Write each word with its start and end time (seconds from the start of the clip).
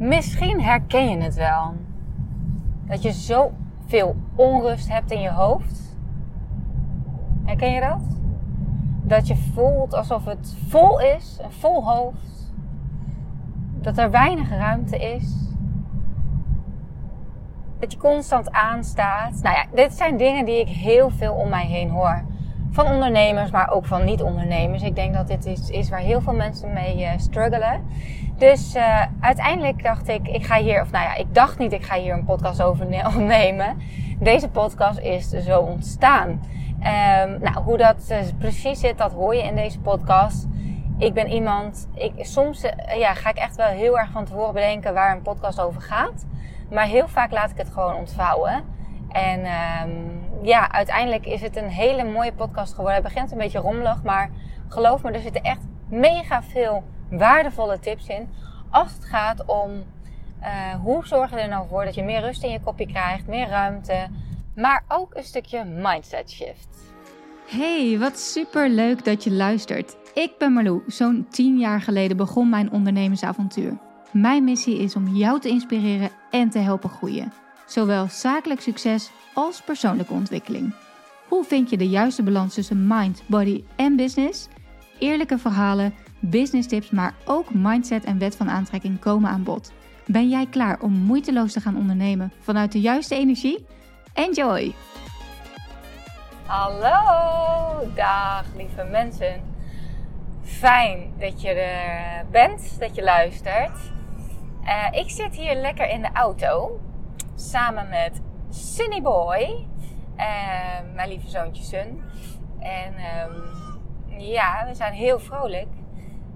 Misschien 0.00 0.62
herken 0.62 1.10
je 1.10 1.16
het 1.16 1.34
wel. 1.34 1.74
Dat 2.84 3.02
je 3.02 3.12
zo 3.12 3.52
veel 3.86 4.16
onrust 4.34 4.88
hebt 4.88 5.10
in 5.10 5.20
je 5.20 5.30
hoofd. 5.30 5.96
Herken 7.44 7.72
je 7.72 7.80
dat? 7.80 8.18
Dat 9.02 9.26
je 9.26 9.36
voelt 9.36 9.94
alsof 9.94 10.24
het 10.24 10.56
vol 10.68 11.00
is, 11.00 11.38
een 11.42 11.52
vol 11.52 11.84
hoofd. 11.84 12.52
Dat 13.80 13.98
er 13.98 14.10
weinig 14.10 14.50
ruimte 14.50 14.98
is. 14.98 15.34
Dat 17.78 17.92
je 17.92 17.98
constant 17.98 18.50
aanstaat. 18.50 19.42
Nou 19.42 19.56
ja, 19.56 19.64
dit 19.74 19.92
zijn 19.92 20.16
dingen 20.16 20.44
die 20.44 20.60
ik 20.60 20.68
heel 20.68 21.10
veel 21.10 21.34
om 21.34 21.48
mij 21.48 21.66
heen 21.66 21.90
hoor. 21.90 22.24
Van 22.70 22.86
ondernemers, 22.86 23.50
maar 23.50 23.70
ook 23.70 23.86
van 23.86 24.04
niet-ondernemers. 24.04 24.82
Ik 24.82 24.94
denk 24.94 25.14
dat 25.14 25.28
dit 25.28 25.44
iets 25.44 25.70
is 25.70 25.90
waar 25.90 26.00
heel 26.00 26.20
veel 26.20 26.34
mensen 26.34 26.72
mee 26.72 27.00
uh, 27.00 27.10
struggelen. 27.16 27.80
Dus 28.40 28.74
uh, 28.74 29.02
uiteindelijk 29.20 29.82
dacht 29.82 30.08
ik, 30.08 30.28
ik 30.28 30.46
ga 30.46 30.56
hier, 30.56 30.80
of 30.80 30.90
nou 30.90 31.04
ja, 31.04 31.14
ik 31.14 31.34
dacht 31.34 31.58
niet, 31.58 31.72
ik 31.72 31.84
ga 31.84 31.96
hier 31.96 32.12
een 32.12 32.24
podcast 32.24 32.62
over 32.62 32.86
nemen. 33.36 33.82
Deze 34.18 34.48
podcast 34.48 34.98
is 34.98 35.28
zo 35.28 35.60
ontstaan. 35.60 36.28
Um, 36.28 37.40
nou, 37.40 37.62
hoe 37.64 37.76
dat 37.76 38.06
uh, 38.10 38.18
precies 38.38 38.80
zit, 38.80 38.98
dat 38.98 39.12
hoor 39.12 39.34
je 39.34 39.42
in 39.42 39.54
deze 39.54 39.80
podcast. 39.80 40.46
Ik 40.98 41.14
ben 41.14 41.28
iemand, 41.28 41.88
ik, 41.94 42.12
soms 42.16 42.62
ja, 42.96 43.14
ga 43.14 43.30
ik 43.30 43.36
echt 43.36 43.56
wel 43.56 43.66
heel 43.66 43.98
erg 43.98 44.10
van 44.10 44.24
tevoren 44.24 44.54
bedenken 44.54 44.94
waar 44.94 45.16
een 45.16 45.22
podcast 45.22 45.60
over 45.60 45.82
gaat. 45.82 46.26
Maar 46.70 46.86
heel 46.86 47.08
vaak 47.08 47.30
laat 47.30 47.50
ik 47.50 47.56
het 47.56 47.70
gewoon 47.70 47.94
ontvouwen. 47.94 48.64
En 49.08 49.40
um, 49.40 50.20
ja, 50.42 50.72
uiteindelijk 50.72 51.26
is 51.26 51.40
het 51.40 51.56
een 51.56 51.68
hele 51.68 52.04
mooie 52.04 52.32
podcast 52.32 52.74
geworden. 52.74 53.02
Het 53.02 53.12
begint 53.12 53.32
een 53.32 53.38
beetje 53.38 53.58
rommelig, 53.58 54.02
maar 54.02 54.30
geloof 54.68 55.02
me, 55.02 55.10
er 55.10 55.20
zitten 55.20 55.42
echt 55.42 55.62
mega 55.88 56.42
veel 56.42 56.82
waardevolle 57.10 57.78
tips 57.78 58.06
in. 58.06 58.28
Als 58.70 58.92
het 58.92 59.04
gaat 59.04 59.44
om 59.46 59.70
uh, 60.42 60.74
hoe 60.82 61.06
zorg 61.06 61.30
je 61.30 61.36
er 61.36 61.48
nou 61.48 61.68
voor 61.68 61.84
dat 61.84 61.94
je 61.94 62.02
meer 62.02 62.20
rust 62.20 62.42
in 62.42 62.50
je 62.50 62.60
kopje 62.60 62.86
krijgt, 62.86 63.26
meer 63.26 63.48
ruimte, 63.48 64.06
maar 64.54 64.84
ook 64.88 65.14
een 65.14 65.24
stukje 65.24 65.64
mindset 65.64 66.30
shift. 66.30 66.68
Hey, 67.46 67.98
wat 67.98 68.18
super 68.18 68.68
leuk 68.68 69.04
dat 69.04 69.24
je 69.24 69.30
luistert. 69.30 69.96
Ik 70.14 70.32
ben 70.38 70.52
Marlou. 70.52 70.82
Zo'n 70.86 71.26
10 71.30 71.58
jaar 71.58 71.80
geleden 71.80 72.16
begon 72.16 72.48
mijn 72.48 72.70
ondernemersavontuur. 72.70 73.78
Mijn 74.10 74.44
missie 74.44 74.78
is 74.78 74.96
om 74.96 75.08
jou 75.08 75.40
te 75.40 75.48
inspireren 75.48 76.10
en 76.30 76.50
te 76.50 76.58
helpen 76.58 76.90
groeien. 76.90 77.32
Zowel 77.66 78.06
zakelijk 78.08 78.60
succes 78.60 79.10
als 79.34 79.62
persoonlijke 79.62 80.12
ontwikkeling. 80.12 80.74
Hoe 81.28 81.44
vind 81.44 81.70
je 81.70 81.76
de 81.76 81.88
juiste 81.88 82.22
balans 82.22 82.54
tussen 82.54 82.86
mind, 82.86 83.22
body 83.26 83.64
en 83.76 83.96
business? 83.96 84.48
Eerlijke 84.98 85.38
verhalen, 85.38 85.94
business 86.20 86.68
tips, 86.68 86.90
maar 86.90 87.14
ook 87.24 87.54
mindset 87.54 88.04
en 88.04 88.18
wet 88.18 88.36
van 88.36 88.50
aantrekking 88.50 88.98
komen 88.98 89.30
aan 89.30 89.42
bod. 89.42 89.72
Ben 90.06 90.28
jij 90.28 90.46
klaar 90.46 90.80
om 90.80 90.92
moeiteloos 90.92 91.52
te 91.52 91.60
gaan 91.60 91.76
ondernemen 91.76 92.32
vanuit 92.40 92.72
de 92.72 92.80
juiste 92.80 93.14
energie? 93.14 93.66
Enjoy! 94.12 94.74
Hallo, 96.46 97.92
dag 97.94 98.44
lieve 98.56 98.84
mensen. 98.84 99.40
Fijn 100.42 101.12
dat 101.18 101.40
je 101.40 101.48
er 101.48 102.26
bent, 102.30 102.76
dat 102.78 102.94
je 102.94 103.02
luistert. 103.02 103.78
Uh, 104.64 104.86
ik 105.00 105.10
zit 105.10 105.36
hier 105.36 105.54
lekker 105.54 105.88
in 105.88 106.02
de 106.02 106.10
auto 106.12 106.80
samen 107.34 107.88
met 107.88 108.20
Sunny 108.48 109.02
Boy, 109.02 109.66
uh, 110.16 110.24
mijn 110.94 111.08
lieve 111.08 111.28
zoontje 111.28 111.62
Sun. 111.62 112.02
En 112.58 112.94
um, 113.28 113.42
ja, 114.18 114.66
we 114.66 114.74
zijn 114.74 114.92
heel 114.92 115.18
vrolijk, 115.18 115.68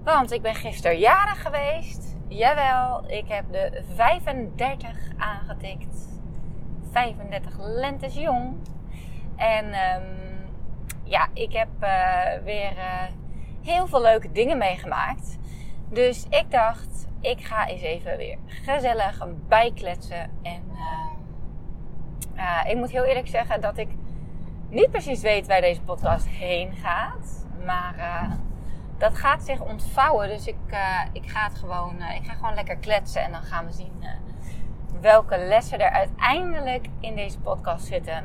want 0.05 0.31
ik 0.31 0.41
ben 0.41 0.55
gisteren 0.55 0.99
jarig 0.99 1.41
geweest. 1.41 2.15
Jawel, 2.27 3.03
ik 3.07 3.27
heb 3.27 3.45
de 3.51 3.83
35 3.95 4.89
aangetikt. 5.17 6.21
35 6.91 7.55
lentes 7.59 8.15
jong. 8.15 8.55
En 9.35 9.65
um, 9.65 10.03
ja, 11.03 11.27
ik 11.33 11.53
heb 11.53 11.67
uh, 11.81 12.43
weer 12.43 12.71
uh, 12.71 13.03
heel 13.63 13.87
veel 13.87 14.01
leuke 14.01 14.31
dingen 14.31 14.57
meegemaakt. 14.57 15.37
Dus 15.89 16.25
ik 16.29 16.51
dacht, 16.51 17.07
ik 17.21 17.45
ga 17.45 17.67
eens 17.67 17.81
even 17.81 18.17
weer 18.17 18.37
gezellig 18.45 19.27
bijkletsen. 19.47 20.31
En 20.41 20.63
uh, 22.35 22.61
ik 22.69 22.75
moet 22.75 22.91
heel 22.91 23.03
eerlijk 23.03 23.27
zeggen 23.27 23.61
dat 23.61 23.77
ik 23.77 23.89
niet 24.69 24.91
precies 24.91 25.21
weet 25.21 25.47
waar 25.47 25.61
deze 25.61 25.81
podcast 25.81 26.27
heen 26.27 26.73
gaat. 26.73 27.47
Maar 27.65 27.95
dat 28.97 29.17
gaat 29.17 29.43
zich 29.43 29.59
ontvouwen. 29.59 30.27
Dus 30.27 30.47
ik, 30.47 30.55
uh, 30.69 30.99
ik 31.11 31.29
ga 31.29 31.43
het 31.47 31.57
gewoon, 31.57 31.95
ik 31.95 32.25
ga 32.25 32.33
gewoon 32.33 32.53
lekker 32.53 32.77
kletsen. 32.77 33.21
En 33.21 33.31
dan 33.31 33.41
gaan 33.41 33.65
we 33.65 33.71
zien 33.71 34.05
welke 35.01 35.37
lessen 35.37 35.79
er 35.79 35.89
uiteindelijk 35.89 36.87
in 36.99 37.15
deze 37.15 37.39
podcast 37.39 37.85
zitten. 37.85 38.23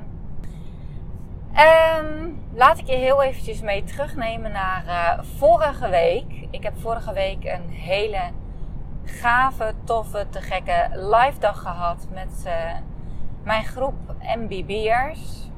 Um, 1.98 2.42
laat 2.54 2.78
ik 2.78 2.86
je 2.86 2.96
heel 2.96 3.22
eventjes 3.22 3.60
mee 3.60 3.84
terugnemen 3.84 4.52
naar 4.52 5.18
vorige 5.36 5.88
week. 5.88 6.46
Ik 6.50 6.62
heb 6.62 6.78
vorige 6.78 7.12
week 7.12 7.44
een 7.44 7.68
hele 7.70 8.20
gave, 9.04 9.74
toffe, 9.84 10.26
te 10.30 10.40
gekke 10.40 10.88
live 10.92 11.38
dag 11.38 11.60
gehad 11.60 12.06
met 12.12 12.46
mijn 13.42 13.64
groep 13.64 14.14
MBB'ers. 14.36 15.49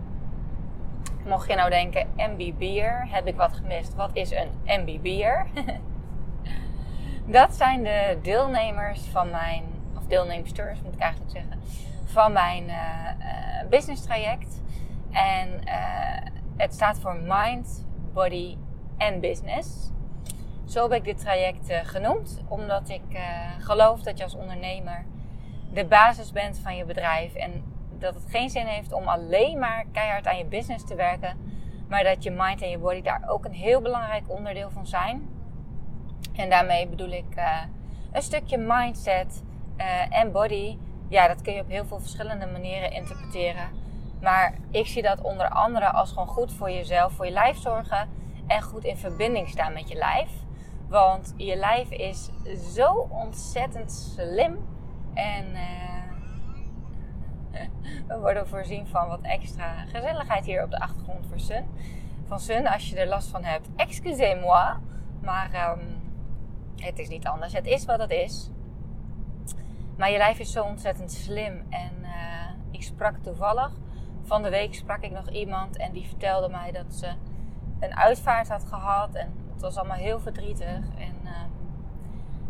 Mocht 1.26 1.48
je 1.48 1.54
nou 1.54 1.70
denken, 1.70 2.06
MBB'er, 2.16 3.06
heb 3.10 3.26
ik 3.26 3.36
wat 3.36 3.52
gemist? 3.52 3.94
Wat 3.94 4.10
is 4.12 4.30
een 4.30 4.50
MBB'er? 4.64 5.46
dat 7.38 7.54
zijn 7.54 7.82
de 7.82 8.18
deelnemers 8.22 9.00
van 9.00 9.30
mijn, 9.30 9.64
of 9.96 10.06
deelnemsters 10.06 10.82
moet 10.82 10.94
ik 10.94 11.00
eigenlijk 11.00 11.32
zeggen, 11.32 11.60
van 12.04 12.32
mijn 12.32 12.64
uh, 12.64 13.68
business 13.70 14.02
traject. 14.02 14.60
En 15.10 15.48
uh, 15.48 16.30
het 16.56 16.74
staat 16.74 16.98
voor 16.98 17.16
Mind, 17.16 17.86
Body 18.12 18.56
en 18.96 19.20
Business. 19.20 19.90
Zo 20.64 20.82
heb 20.82 20.92
ik 20.92 21.04
dit 21.04 21.18
traject 21.18 21.72
genoemd, 21.82 22.40
omdat 22.48 22.88
ik 22.88 23.18
geloof 23.58 24.02
dat 24.02 24.18
je 24.18 24.24
als 24.24 24.34
ondernemer 24.34 25.04
de 25.72 25.84
basis 25.84 26.32
bent 26.32 26.58
van 26.58 26.76
je 26.76 26.84
bedrijf. 26.84 27.34
En 27.34 27.71
dat 28.02 28.14
het 28.14 28.24
geen 28.30 28.50
zin 28.50 28.66
heeft 28.66 28.92
om 28.92 29.08
alleen 29.08 29.58
maar 29.58 29.84
keihard 29.92 30.26
aan 30.26 30.38
je 30.38 30.44
business 30.44 30.84
te 30.84 30.94
werken. 30.94 31.36
Maar 31.88 32.04
dat 32.04 32.22
je 32.22 32.30
mind 32.30 32.62
en 32.62 32.70
je 32.70 32.78
body 32.78 33.02
daar 33.02 33.22
ook 33.28 33.44
een 33.44 33.52
heel 33.52 33.80
belangrijk 33.80 34.24
onderdeel 34.26 34.70
van 34.70 34.86
zijn. 34.86 35.28
En 36.34 36.50
daarmee 36.50 36.86
bedoel 36.86 37.10
ik 37.10 37.36
uh, 37.36 37.60
een 38.12 38.22
stukje 38.22 38.58
mindset 38.58 39.42
uh, 39.76 40.18
en 40.18 40.32
body. 40.32 40.76
Ja, 41.08 41.28
dat 41.28 41.42
kun 41.42 41.52
je 41.52 41.60
op 41.60 41.68
heel 41.68 41.84
veel 41.84 42.00
verschillende 42.00 42.46
manieren 42.46 42.92
interpreteren. 42.92 43.68
Maar 44.20 44.54
ik 44.70 44.86
zie 44.86 45.02
dat 45.02 45.20
onder 45.20 45.48
andere 45.48 45.90
als 45.90 46.08
gewoon 46.08 46.26
goed 46.26 46.52
voor 46.52 46.70
jezelf, 46.70 47.12
voor 47.12 47.26
je 47.26 47.32
lijf 47.32 47.56
zorgen. 47.56 48.08
En 48.46 48.62
goed 48.62 48.84
in 48.84 48.96
verbinding 48.96 49.48
staan 49.48 49.72
met 49.72 49.88
je 49.88 49.94
lijf. 49.94 50.30
Want 50.88 51.34
je 51.36 51.56
lijf 51.56 51.90
is 51.90 52.30
zo 52.74 53.06
ontzettend 53.10 53.92
slim. 53.92 54.58
En 55.14 55.46
uh, 55.52 55.91
we 58.06 58.18
worden 58.18 58.48
voorzien 58.48 58.86
van 58.86 59.08
wat 59.08 59.20
extra 59.22 59.84
gezelligheid 59.84 60.44
hier 60.44 60.64
op 60.64 60.70
de 60.70 60.80
achtergrond 60.80 61.26
voor 61.26 61.40
Sun. 61.40 61.64
Van 62.26 62.40
Sun, 62.40 62.66
als 62.66 62.90
je 62.90 62.96
er 62.96 63.06
last 63.06 63.28
van 63.28 63.44
hebt, 63.44 63.68
excusez-moi. 63.76 64.76
Maar 65.22 65.78
um, 65.78 66.02
het 66.76 66.98
is 66.98 67.08
niet 67.08 67.26
anders. 67.26 67.52
Het 67.52 67.66
is 67.66 67.84
wat 67.84 67.98
het 67.98 68.10
is. 68.10 68.50
Maar 69.96 70.10
je 70.10 70.18
lijf 70.18 70.38
is 70.38 70.52
zo 70.52 70.64
ontzettend 70.64 71.12
slim. 71.12 71.62
En 71.68 71.92
uh, 72.02 72.08
ik 72.70 72.82
sprak 72.82 73.16
toevallig. 73.16 73.70
Van 74.22 74.42
de 74.42 74.50
week 74.50 74.74
sprak 74.74 75.02
ik 75.02 75.10
nog 75.10 75.28
iemand 75.28 75.76
en 75.76 75.92
die 75.92 76.06
vertelde 76.06 76.48
mij 76.48 76.72
dat 76.72 76.94
ze 76.94 77.12
een 77.80 77.96
uitvaart 77.96 78.48
had 78.48 78.64
gehad. 78.64 79.14
En 79.14 79.32
het 79.52 79.60
was 79.60 79.76
allemaal 79.76 79.96
heel 79.96 80.20
verdrietig. 80.20 80.80
En 80.98 81.16
uh, 81.24 81.30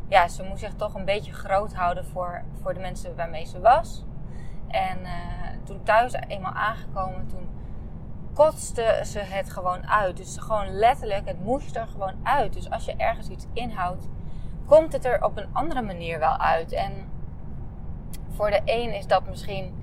ja, 0.08 0.28
ze 0.28 0.42
moest 0.42 0.60
zich 0.60 0.74
toch 0.74 0.94
een 0.94 1.04
beetje 1.04 1.32
groot 1.32 1.74
houden 1.74 2.04
voor, 2.04 2.42
voor 2.60 2.74
de 2.74 2.80
mensen 2.80 3.16
waarmee 3.16 3.46
ze 3.46 3.60
was. 3.60 4.04
En 4.72 4.98
uh, 5.00 5.10
toen 5.64 5.82
thuis 5.82 6.12
eenmaal 6.12 6.52
aangekomen, 6.52 7.26
toen 7.26 7.48
kotste 8.34 9.00
ze 9.04 9.18
het 9.18 9.50
gewoon 9.50 9.88
uit. 9.88 10.16
Dus 10.16 10.36
gewoon 10.36 10.70
letterlijk, 10.70 11.26
het 11.26 11.44
moest 11.44 11.76
er 11.76 11.86
gewoon 11.86 12.14
uit. 12.22 12.52
Dus 12.52 12.70
als 12.70 12.84
je 12.84 12.96
ergens 12.96 13.28
iets 13.28 13.46
inhoudt, 13.52 14.08
komt 14.66 14.92
het 14.92 15.04
er 15.04 15.24
op 15.24 15.36
een 15.36 15.48
andere 15.52 15.82
manier 15.82 16.18
wel 16.18 16.36
uit. 16.36 16.72
En 16.72 16.92
voor 18.28 18.50
de 18.50 18.60
een 18.64 18.94
is 18.94 19.06
dat 19.06 19.28
misschien 19.28 19.80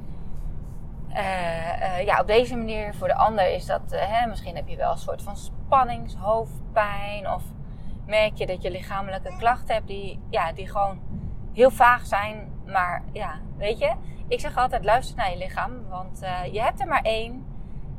uh, 1.10 1.18
uh, 1.18 2.06
ja, 2.06 2.20
op 2.20 2.28
deze 2.28 2.56
manier. 2.56 2.96
Voor 2.96 3.08
de 3.08 3.16
ander 3.16 3.54
is 3.54 3.66
dat, 3.66 3.82
hè, 3.92 4.28
misschien 4.28 4.56
heb 4.56 4.68
je 4.68 4.76
wel 4.76 4.92
een 4.92 4.98
soort 4.98 5.22
van 5.22 5.38
spanningshoofdpijn. 5.38 7.30
Of 7.30 7.44
merk 8.06 8.36
je 8.36 8.46
dat 8.46 8.62
je 8.62 8.72
lichamelijke 8.72 9.36
klachten 9.38 9.76
hebt 9.76 9.88
die, 9.88 10.20
ja, 10.30 10.52
die 10.54 10.68
gewoon 10.68 11.00
heel 11.54 11.72
vaag 11.72 12.06
zijn. 12.06 12.49
Maar 12.72 13.04
ja, 13.12 13.40
weet 13.58 13.80
je, 13.80 13.94
ik 14.28 14.40
zeg 14.40 14.58
altijd, 14.58 14.86
luister 14.86 15.18
naar 15.18 15.32
je 15.32 15.38
lichaam, 15.38 15.88
want 15.88 16.24
uh, 16.24 16.46
je 16.46 16.62
hebt 16.62 16.82
er 16.82 16.88
maar 16.88 17.02
één. 17.02 17.46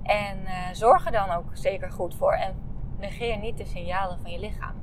En 0.03 0.39
uh, 0.41 0.51
zorg 0.73 1.07
er 1.07 1.13
dan 1.13 1.31
ook 1.31 1.51
zeker 1.53 1.91
goed 1.91 2.15
voor. 2.15 2.33
En 2.33 2.55
negeer 2.99 3.39
niet 3.39 3.59
de 3.59 3.65
signalen 3.65 4.19
van 4.21 4.31
je 4.31 4.39
lichaam. 4.39 4.75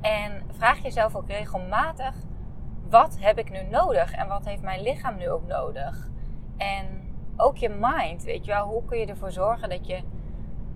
En 0.00 0.42
vraag 0.50 0.78
jezelf 0.78 1.16
ook 1.16 1.28
regelmatig, 1.28 2.14
wat 2.88 3.16
heb 3.20 3.38
ik 3.38 3.50
nu 3.50 3.62
nodig 3.62 4.12
en 4.12 4.28
wat 4.28 4.44
heeft 4.44 4.62
mijn 4.62 4.82
lichaam 4.82 5.16
nu 5.16 5.30
ook 5.30 5.46
nodig? 5.46 6.08
En 6.56 7.14
ook 7.36 7.56
je 7.56 7.68
mind, 7.80 8.22
weet 8.22 8.44
je 8.44 8.52
wel, 8.52 8.66
hoe 8.66 8.84
kun 8.84 8.98
je 8.98 9.06
ervoor 9.06 9.32
zorgen 9.32 9.68
dat 9.68 9.86
je 9.86 10.02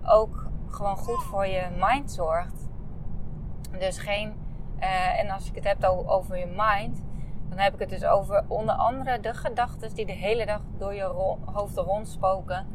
ook 0.05 0.45
gewoon 0.69 0.97
goed 0.97 1.23
voor 1.23 1.47
je 1.47 1.67
mind 1.79 2.11
zorgt? 2.11 2.67
Dus 3.79 3.97
geen, 3.97 4.33
uh, 4.79 5.19
en 5.19 5.29
als 5.29 5.49
ik 5.49 5.55
het 5.55 5.63
heb 5.63 5.83
over 6.05 6.37
je 6.37 6.53
mind, 6.55 7.03
dan 7.49 7.57
heb 7.57 7.73
ik 7.73 7.79
het 7.79 7.89
dus 7.89 8.05
over 8.05 8.45
onder 8.47 8.75
andere 8.75 9.19
de 9.19 9.33
gedachten 9.33 9.93
die 9.93 10.05
de 10.05 10.11
hele 10.11 10.45
dag 10.45 10.61
door 10.77 10.93
je 10.93 11.03
hoofd 11.45 11.77
rondspoken, 11.77 12.67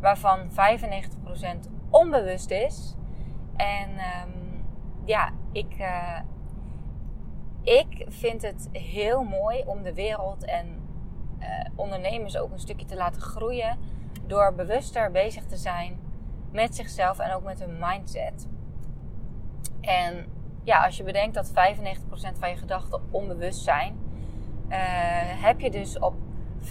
waarvan 0.00 0.50
95% 0.50 0.54
onbewust 1.90 2.50
is. 2.50 2.94
En 3.56 3.90
um, 3.90 4.64
ja, 5.04 5.30
ik, 5.52 5.78
uh, 5.78 6.20
ik 7.62 8.06
vind 8.08 8.42
het 8.42 8.68
heel 8.72 9.22
mooi 9.22 9.62
om 9.66 9.82
de 9.82 9.94
wereld 9.94 10.44
en 10.44 10.66
uh, 11.40 11.46
ondernemers 11.74 12.36
ook 12.36 12.52
een 12.52 12.58
stukje 12.58 12.86
te 12.86 12.96
laten 12.96 13.20
groeien 13.22 13.78
door 14.26 14.54
bewuster 14.54 15.10
bezig 15.10 15.44
te 15.44 15.56
zijn 15.56 16.00
met 16.52 16.74
zichzelf 16.74 17.18
en 17.18 17.34
ook 17.34 17.44
met 17.44 17.60
hun 17.60 17.78
mindset. 17.80 18.48
En 19.80 20.26
ja, 20.64 20.84
als 20.84 20.96
je 20.96 21.02
bedenkt 21.02 21.34
dat 21.34 21.50
95% 21.50 21.52
van 22.38 22.50
je 22.50 22.56
gedachten 22.56 23.00
onbewust 23.10 23.62
zijn, 23.62 24.07
heb 25.40 25.60
je 25.60 25.70
dus 25.70 25.98
op 25.98 26.14
5% 26.62 26.68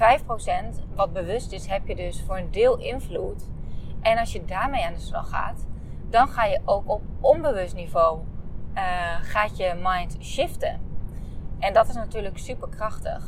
wat 0.96 1.14
bewust 1.14 1.52
is, 1.52 1.66
heb 1.66 1.88
je 1.88 1.96
dus 1.96 2.24
voor 2.26 2.38
een 2.38 2.52
deel 2.52 2.78
invloed. 2.78 3.50
En 4.02 4.18
als 4.18 4.32
je 4.32 4.46
daarmee 4.46 4.86
aan 4.86 4.94
de 4.94 5.00
slag 5.00 5.30
gaat, 5.30 5.66
dan 6.10 6.28
ga 6.28 6.46
je 6.46 6.62
ook 6.66 6.90
op 6.90 7.02
onbewust 7.20 7.76
niveau 7.76 8.20
uh, 8.78 9.16
gaat 9.22 9.58
je 9.58 9.74
mind 9.84 10.18
shiften. 10.22 10.82
En 11.60 11.74
dat 11.74 11.90
is 11.90 11.96
natuurlijk 11.96 12.38
super 12.38 12.70
krachtig. 12.70 13.26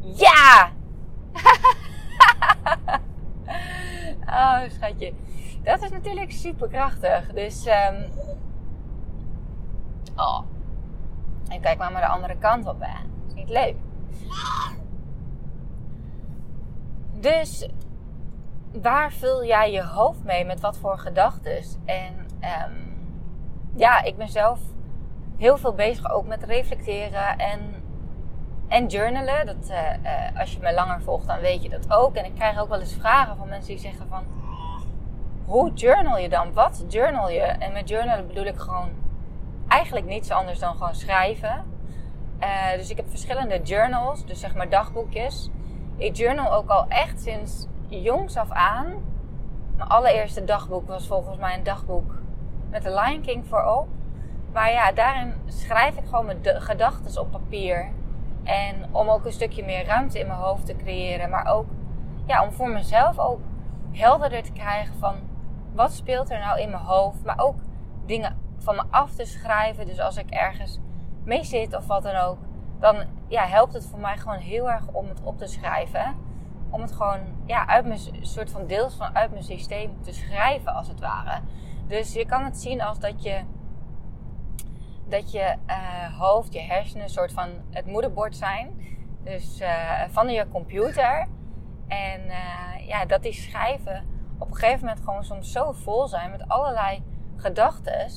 Ja! 0.00 0.70
oh, 4.26 4.60
schatje. 4.68 5.12
Dat 5.62 5.82
is 5.82 5.90
natuurlijk 5.90 6.32
super 6.32 6.68
krachtig. 6.68 7.32
Dus, 7.32 7.66
um... 7.66 8.10
oh. 10.16 10.40
En 11.48 11.60
kijk 11.60 11.78
maar 11.78 11.92
maar 11.92 12.00
de 12.00 12.08
andere 12.08 12.36
kant 12.38 12.66
op, 12.66 12.80
hè. 12.80 13.13
Niet 13.34 13.48
leuk. 13.48 13.74
Dus, 17.12 17.68
waar 18.82 19.12
vul 19.12 19.44
jij 19.44 19.72
je 19.72 19.82
hoofd 19.82 20.24
mee? 20.24 20.44
Met 20.44 20.60
wat 20.60 20.78
voor 20.78 20.98
gedachten? 20.98 21.62
En, 21.84 22.26
um... 22.40 22.96
ja, 23.74 24.02
ik 24.02 24.16
ben 24.16 24.28
zelf 24.28 24.60
heel 25.36 25.56
veel 25.56 25.74
bezig 25.74 26.10
ook 26.10 26.26
met 26.26 26.42
reflecteren 26.44 27.38
en, 27.38 27.60
en 28.68 28.86
journalen. 28.86 29.46
Dat, 29.46 29.70
uh, 29.70 29.76
uh, 30.02 30.40
als 30.40 30.52
je 30.52 30.58
me 30.60 30.74
langer 30.74 31.02
volgt, 31.02 31.26
dan 31.26 31.40
weet 31.40 31.62
je 31.62 31.68
dat 31.68 31.92
ook. 31.92 32.14
En 32.14 32.24
ik 32.24 32.34
krijg 32.34 32.58
ook 32.58 32.68
wel 32.68 32.80
eens 32.80 32.94
vragen 32.94 33.36
van 33.36 33.48
mensen 33.48 33.74
die 33.74 33.82
zeggen 33.82 34.08
van... 34.08 34.24
Hoe 35.44 35.72
journal 35.72 36.18
je 36.18 36.28
dan? 36.28 36.52
Wat 36.52 36.84
journal 36.88 37.30
je? 37.30 37.40
En 37.40 37.72
met 37.72 37.88
journalen 37.88 38.26
bedoel 38.26 38.44
ik 38.44 38.58
gewoon 38.58 38.88
eigenlijk 39.68 40.06
niets 40.06 40.30
anders 40.30 40.58
dan 40.58 40.76
gewoon 40.76 40.94
schrijven. 40.94 41.64
Uh, 42.44 42.78
dus 42.78 42.90
ik 42.90 42.96
heb 42.96 43.10
verschillende 43.10 43.62
journals, 43.62 44.26
dus 44.26 44.40
zeg 44.40 44.54
maar 44.54 44.68
dagboekjes. 44.68 45.50
Ik 45.96 46.16
journal 46.16 46.52
ook 46.52 46.70
al 46.70 46.88
echt 46.88 47.20
sinds 47.20 47.66
jongs 47.88 48.36
af 48.36 48.50
aan. 48.50 48.86
Mijn 49.76 49.88
allereerste 49.88 50.44
dagboek 50.44 50.88
was 50.88 51.06
volgens 51.06 51.38
mij 51.38 51.54
een 51.54 51.62
dagboek 51.62 52.14
met 52.70 52.82
de 52.82 52.90
Lion 52.90 53.20
King 53.20 53.46
voorop. 53.46 53.88
Maar 54.52 54.70
ja, 54.70 54.92
daarin 54.92 55.34
schrijf 55.46 55.96
ik 55.96 56.04
gewoon 56.04 56.26
mijn 56.26 56.38
gedachten 56.42 57.20
op 57.20 57.30
papier. 57.30 57.90
En 58.44 58.88
om 58.90 59.08
ook 59.08 59.24
een 59.24 59.32
stukje 59.32 59.64
meer 59.64 59.84
ruimte 59.84 60.18
in 60.18 60.26
mijn 60.26 60.38
hoofd 60.38 60.66
te 60.66 60.76
creëren. 60.76 61.30
Maar 61.30 61.46
ook 61.46 61.66
ja, 62.26 62.44
om 62.44 62.52
voor 62.52 62.68
mezelf 62.68 63.18
ook 63.18 63.40
helderder 63.92 64.42
te 64.42 64.52
krijgen 64.52 64.94
van 64.98 65.14
wat 65.72 65.92
speelt 65.92 66.30
er 66.30 66.38
nou 66.38 66.60
in 66.60 66.70
mijn 66.70 66.82
hoofd. 66.82 67.24
Maar 67.24 67.38
ook 67.38 67.56
dingen 68.06 68.38
van 68.58 68.74
me 68.74 68.82
af 68.90 69.14
te 69.14 69.24
schrijven. 69.24 69.86
Dus 69.86 70.00
als 70.00 70.16
ik 70.16 70.30
ergens 70.30 70.78
mee 71.24 71.44
zit 71.44 71.76
of 71.76 71.86
wat 71.86 72.02
dan 72.02 72.16
ook. 72.16 72.38
Dan 72.80 72.96
ja, 73.28 73.46
helpt 73.46 73.72
het 73.72 73.86
voor 73.86 73.98
mij 73.98 74.16
gewoon 74.16 74.38
heel 74.38 74.70
erg 74.70 74.86
om 74.92 75.08
het 75.08 75.20
op 75.22 75.38
te 75.38 75.46
schrijven. 75.46 76.14
Om 76.70 76.80
het 76.80 76.92
gewoon 76.92 77.20
ja, 77.44 77.66
uit 77.66 77.86
mijn 77.86 78.00
soort 78.20 78.50
van 78.50 78.66
deels 78.66 78.94
van 78.94 79.14
uit 79.14 79.30
mijn 79.30 79.42
systeem 79.42 80.02
te 80.02 80.12
schrijven 80.12 80.74
als 80.74 80.88
het 80.88 81.00
ware. 81.00 81.40
Dus 81.86 82.12
je 82.12 82.26
kan 82.26 82.44
het 82.44 82.58
zien 82.58 82.82
als 82.82 82.98
dat 82.98 83.22
je 83.22 83.42
dat 85.08 85.32
je 85.32 85.54
uh, 85.66 86.18
hoofd, 86.18 86.52
je 86.52 86.60
hersenen, 86.60 87.02
een 87.02 87.10
soort 87.10 87.32
van 87.32 87.48
het 87.70 87.86
moederbord 87.86 88.36
zijn. 88.36 88.86
Dus 89.22 89.60
uh, 89.60 90.02
van 90.08 90.28
je 90.28 90.48
computer. 90.48 91.28
En 91.88 92.20
uh, 92.26 92.86
ja, 92.86 93.04
dat 93.04 93.22
die 93.22 93.32
schijven 93.32 94.04
op 94.38 94.50
een 94.50 94.56
gegeven 94.56 94.80
moment 94.80 95.04
gewoon 95.04 95.24
soms 95.24 95.52
zo 95.52 95.72
vol 95.72 96.08
zijn 96.08 96.30
met 96.30 96.48
allerlei 96.48 97.02
gedachten. 97.36 98.10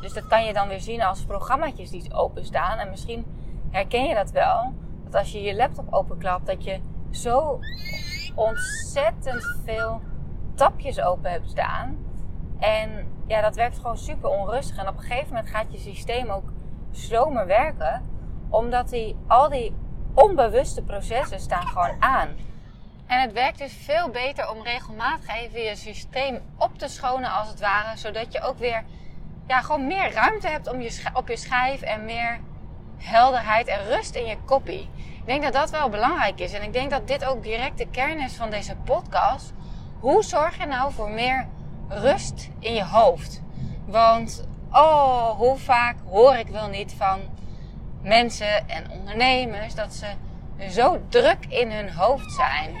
Dus 0.00 0.12
dat 0.12 0.26
kan 0.26 0.44
je 0.44 0.52
dan 0.52 0.68
weer 0.68 0.80
zien 0.80 1.02
als 1.02 1.24
programma's 1.24 1.90
die 1.90 2.14
openstaan. 2.14 2.78
En 2.78 2.90
misschien 2.90 3.26
herken 3.70 4.04
je 4.04 4.14
dat 4.14 4.30
wel. 4.30 4.72
Dat 5.04 5.14
als 5.14 5.32
je 5.32 5.42
je 5.42 5.56
laptop 5.56 5.92
openklapt, 5.94 6.46
dat 6.46 6.64
je 6.64 6.80
zo 7.10 7.60
ontzettend 8.34 9.56
veel 9.64 10.00
tapjes 10.54 11.00
open 11.00 11.30
hebt 11.30 11.50
staan. 11.50 11.98
En 12.58 13.12
ja, 13.26 13.40
dat 13.40 13.56
werkt 13.56 13.76
gewoon 13.76 13.98
super 13.98 14.30
onrustig. 14.30 14.76
En 14.76 14.88
op 14.88 14.96
een 14.96 15.02
gegeven 15.02 15.28
moment 15.28 15.50
gaat 15.50 15.72
je 15.72 15.78
systeem 15.78 16.30
ook 16.30 16.52
slomer 16.90 17.46
werken. 17.46 18.02
Omdat 18.48 18.88
die, 18.88 19.16
al 19.26 19.48
die 19.48 19.76
onbewuste 20.14 20.82
processen 20.82 21.40
staan 21.40 21.66
gewoon 21.66 22.02
aan. 22.02 22.28
En 23.06 23.20
het 23.20 23.32
werkt 23.32 23.58
dus 23.58 23.72
veel 23.72 24.10
beter 24.10 24.50
om 24.50 24.62
regelmatig 24.62 25.36
even 25.36 25.60
je 25.60 25.76
systeem 25.76 26.40
op 26.56 26.78
te 26.78 26.88
schonen 26.88 27.30
als 27.30 27.48
het 27.48 27.60
ware. 27.60 27.96
Zodat 27.96 28.32
je 28.32 28.40
ook 28.40 28.58
weer 28.58 28.84
ja, 29.48 29.60
gewoon 29.60 29.86
meer 29.86 30.12
ruimte 30.12 30.48
hebt 30.48 30.72
om 30.72 30.80
je, 30.80 31.00
op 31.12 31.28
je 31.28 31.36
schijf 31.36 31.82
en 31.82 32.04
meer 32.04 32.40
helderheid 32.96 33.66
en 33.66 33.84
rust 33.84 34.14
in 34.14 34.26
je 34.26 34.36
kopie. 34.44 34.90
Ik 34.96 35.26
denk 35.26 35.42
dat 35.42 35.52
dat 35.52 35.70
wel 35.70 35.88
belangrijk 35.88 36.40
is. 36.40 36.52
En 36.52 36.62
ik 36.62 36.72
denk 36.72 36.90
dat 36.90 37.08
dit 37.08 37.24
ook 37.24 37.42
direct 37.42 37.78
de 37.78 37.88
kern 37.88 38.20
is 38.20 38.34
van 38.34 38.50
deze 38.50 38.76
podcast. 38.84 39.52
Hoe 40.00 40.22
zorg 40.22 40.58
je 40.58 40.66
nou 40.66 40.92
voor 40.92 41.10
meer 41.10 41.46
rust 41.88 42.48
in 42.58 42.74
je 42.74 42.84
hoofd. 42.84 43.42
Want, 43.86 44.46
oh, 44.72 45.30
hoe 45.30 45.56
vaak 45.56 45.96
hoor 46.08 46.34
ik 46.34 46.48
wel 46.48 46.68
niet 46.68 46.94
van 46.96 47.20
mensen 48.02 48.68
en 48.68 48.90
ondernemers 48.90 49.74
dat 49.74 49.94
ze 49.94 50.06
zo 50.70 51.00
druk 51.08 51.46
in 51.48 51.72
hun 51.72 51.92
hoofd 51.92 52.32
zijn. 52.32 52.76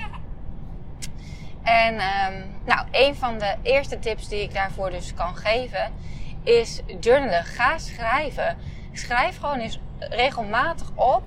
En 1.62 1.94
um, 1.94 2.44
nou, 2.64 2.86
een 2.90 3.14
van 3.16 3.38
de 3.38 3.54
eerste 3.62 3.98
tips 3.98 4.28
die 4.28 4.42
ik 4.42 4.54
daarvoor 4.54 4.90
dus 4.90 5.14
kan 5.14 5.36
geven 5.36 5.92
is 6.48 6.80
journalen. 7.00 7.44
Ga 7.44 7.78
schrijven. 7.78 8.56
Schrijf 8.92 9.38
gewoon 9.38 9.58
eens 9.58 9.80
regelmatig 9.98 10.90
op 10.94 11.22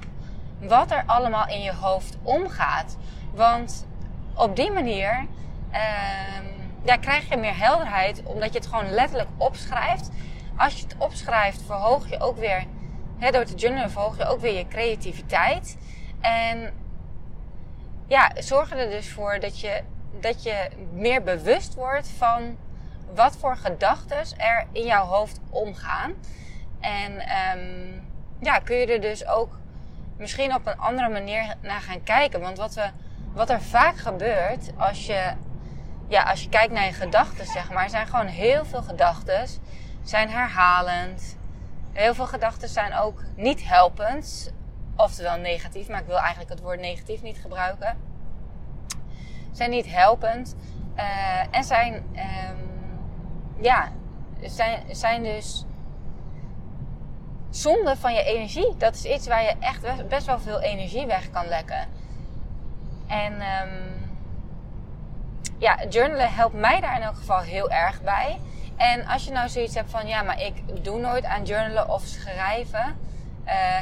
wat 0.59 0.91
er 0.91 1.03
allemaal 1.05 1.47
in 1.47 1.61
je 1.61 1.73
hoofd 1.73 2.17
omgaat. 2.21 2.97
Want 3.33 3.87
op 4.35 4.55
die 4.55 4.71
manier 4.71 5.17
um, 5.17 6.47
daar 6.83 6.99
krijg 6.99 7.29
je 7.29 7.37
meer 7.37 7.57
helderheid, 7.57 8.23
omdat 8.23 8.53
je 8.53 8.59
het 8.59 8.67
gewoon 8.67 8.89
letterlijk 8.89 9.29
opschrijft. 9.37 10.09
Als 10.57 10.75
je 10.75 10.83
het 10.83 10.95
opschrijft, 10.97 11.61
verhoog 11.65 12.09
je 12.09 12.19
ook 12.19 12.37
weer, 12.37 12.65
hè, 13.17 13.31
door 13.31 13.43
te 13.43 13.55
journalen, 13.55 13.91
verhoog 13.91 14.17
je 14.17 14.25
ook 14.25 14.39
weer 14.39 14.57
je 14.57 14.67
creativiteit. 14.67 15.77
En 16.21 16.73
ja, 18.07 18.31
zorg 18.39 18.71
er 18.71 18.89
dus 18.89 19.09
voor 19.09 19.39
dat 19.39 19.59
je, 19.59 19.81
dat 20.19 20.43
je 20.43 20.69
meer 20.93 21.23
bewust 21.23 21.73
wordt 21.73 22.07
van 22.07 22.57
wat 23.15 23.37
voor 23.37 23.57
gedachten 23.57 24.37
er 24.37 24.65
in 24.71 24.85
jouw 24.85 25.05
hoofd 25.05 25.39
omgaan. 25.49 26.13
En 26.79 27.11
um, 27.11 28.03
ja, 28.39 28.59
kun 28.59 28.75
je 28.75 28.85
er 28.85 29.01
dus 29.01 29.27
ook 29.27 29.59
misschien 30.17 30.55
op 30.55 30.67
een 30.67 30.77
andere 30.77 31.09
manier 31.09 31.55
naar 31.61 31.81
gaan 31.81 32.03
kijken. 32.03 32.41
Want 32.41 32.57
wat, 32.57 32.73
we, 32.73 32.89
wat 33.33 33.49
er 33.49 33.61
vaak 33.61 33.97
gebeurt 33.97 34.71
als 34.77 35.05
je 35.05 35.33
ja, 36.07 36.23
als 36.23 36.43
je 36.43 36.49
kijkt 36.49 36.73
naar 36.73 36.85
je 36.85 36.93
gedachten, 36.93 37.45
zeg 37.45 37.71
maar, 37.71 37.89
zijn 37.89 38.07
gewoon 38.07 38.27
heel 38.27 38.65
veel 38.65 38.81
gedachten 38.81 39.47
zijn 40.03 40.29
herhalend. 40.29 41.37
Heel 41.91 42.13
veel 42.13 42.27
gedachten 42.27 42.69
zijn 42.69 42.95
ook 42.95 43.23
niet 43.35 43.67
helpend, 43.67 44.53
oftewel 44.95 45.37
negatief, 45.37 45.87
maar 45.87 45.99
ik 45.99 46.07
wil 46.07 46.19
eigenlijk 46.19 46.49
het 46.49 46.61
woord 46.61 46.79
negatief 46.79 47.21
niet 47.21 47.37
gebruiken. 47.37 47.97
Zijn 49.51 49.69
niet 49.69 49.87
helpend 49.87 50.55
uh, 50.97 51.55
en 51.55 51.63
zijn, 51.63 51.93
um, 51.93 52.70
ja, 53.61 53.91
zijn, 54.41 54.83
zijn 54.91 55.23
dus 55.23 55.65
zonde 57.49 57.95
van 57.95 58.13
je 58.13 58.23
energie. 58.23 58.77
Dat 58.77 58.95
is 58.95 59.05
iets 59.05 59.27
waar 59.27 59.43
je 59.43 59.55
echt 59.59 60.07
best 60.07 60.25
wel 60.25 60.39
veel 60.39 60.61
energie 60.61 61.05
weg 61.05 61.29
kan 61.29 61.47
lekken. 61.47 61.87
En 63.07 63.33
um, 63.33 64.09
ja, 65.57 65.77
journalen 65.89 66.33
helpt 66.33 66.55
mij 66.55 66.79
daar 66.79 66.95
in 66.95 67.01
elk 67.01 67.15
geval 67.15 67.39
heel 67.39 67.69
erg 67.69 68.01
bij. 68.01 68.39
En 68.75 69.05
als 69.05 69.25
je 69.25 69.31
nou 69.31 69.49
zoiets 69.49 69.75
hebt 69.75 69.91
van, 69.91 70.07
ja, 70.07 70.21
maar 70.21 70.41
ik 70.41 70.83
doe 70.83 70.99
nooit 70.99 71.25
aan 71.25 71.43
journalen 71.43 71.89
of 71.89 72.01
schrijven. 72.03 72.97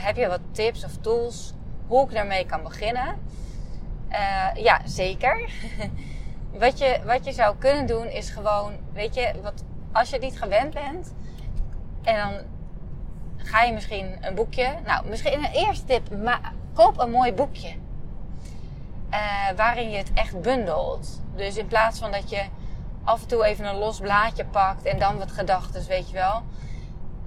heb 0.02 0.16
je 0.16 0.28
wat 0.28 0.40
tips 0.52 0.86
of 0.86 0.98
tools 1.02 1.54
hoe 1.88 2.04
ik 2.06 2.14
daarmee 2.14 2.46
kan 2.46 2.64
beginnen? 2.64 3.28
ja, 4.54 4.82
zeker. 4.86 5.50
wat, 6.64 6.80
je, 6.80 7.00
wat 7.06 7.26
je 7.26 7.32
zou 7.32 7.56
kunnen 7.58 7.86
doen 7.86 8.08
is 8.08 8.30
gewoon, 8.30 8.74
weet 8.94 9.16
je, 9.16 9.32
wat, 9.44 9.64
als 9.92 10.10
je 10.10 10.16
het 10.16 10.24
niet 10.24 10.40
gewend 10.40 10.74
bent 10.74 11.14
en 12.04 12.16
dan 12.16 12.34
ga 13.38 13.62
je 13.62 13.74
misschien 13.74 14.18
een 14.22 14.36
boekje. 14.36 14.76
Nou, 14.86 15.08
misschien 15.08 15.34
een 15.44 15.52
eerste 15.52 15.86
tip, 15.86 16.18
maar 16.24 16.54
koop 16.74 17.00
een 17.00 17.12
mooi 17.12 17.34
boekje. 17.34 17.76
Uh, 19.12 19.50
waarin 19.56 19.90
je 19.90 19.98
het 19.98 20.12
echt 20.14 20.42
bundelt. 20.42 21.22
Dus 21.36 21.58
in 21.58 21.68
plaats 21.68 22.00
van 22.00 22.12
dat 22.12 22.30
je 22.30 22.46
af 23.04 23.22
en 23.22 23.28
toe 23.28 23.46
even 23.46 23.66
een 23.66 23.76
los 23.76 24.00
blaadje 24.00 24.46
pakt 24.46 24.86
en 24.86 25.00
dan 25.00 25.18
wat 25.18 25.32
gedachten, 25.32 25.88
weet 25.88 26.10
je 26.10 26.16
wel. 26.16 26.44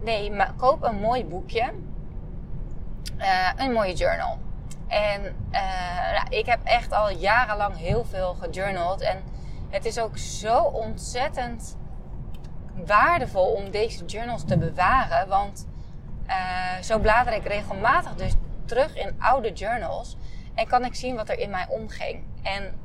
Nee, 0.00 0.31
maar 0.31 0.52
koop 0.57 0.83
een 0.83 1.00
mooi 1.00 1.25
boekje. 1.25 1.73
Uh, 3.19 3.50
een 3.57 3.73
mooie 3.73 3.95
journal. 3.95 4.38
En 4.88 5.37
uh, 5.52 6.23
ik 6.28 6.47
heb 6.47 6.61
echt 6.64 6.92
al 6.92 7.11
jarenlang 7.11 7.76
heel 7.76 8.04
veel 8.04 8.35
gejournald. 8.35 9.00
En 9.00 9.23
het 9.71 9.85
is 9.85 9.99
ook 9.99 10.19
zo 10.19 10.59
ontzettend 10.59 11.76
waardevol 12.87 13.53
om 13.53 13.71
deze 13.71 14.05
journals 14.05 14.45
te 14.45 14.59
bewaren. 14.59 15.29
Want 15.29 15.67
uh, 16.27 16.83
zo 16.83 16.99
blader 16.99 17.33
ik 17.33 17.47
regelmatig 17.47 18.15
dus 18.15 18.33
terug 18.65 18.97
in 18.97 19.15
oude 19.19 19.53
journals. 19.53 20.17
En 20.55 20.67
kan 20.67 20.85
ik 20.85 20.95
zien 20.95 21.17
wat 21.17 21.29
er 21.29 21.39
in 21.39 21.51
mij 21.51 21.67
omging. 21.69 22.25
En 22.43 22.81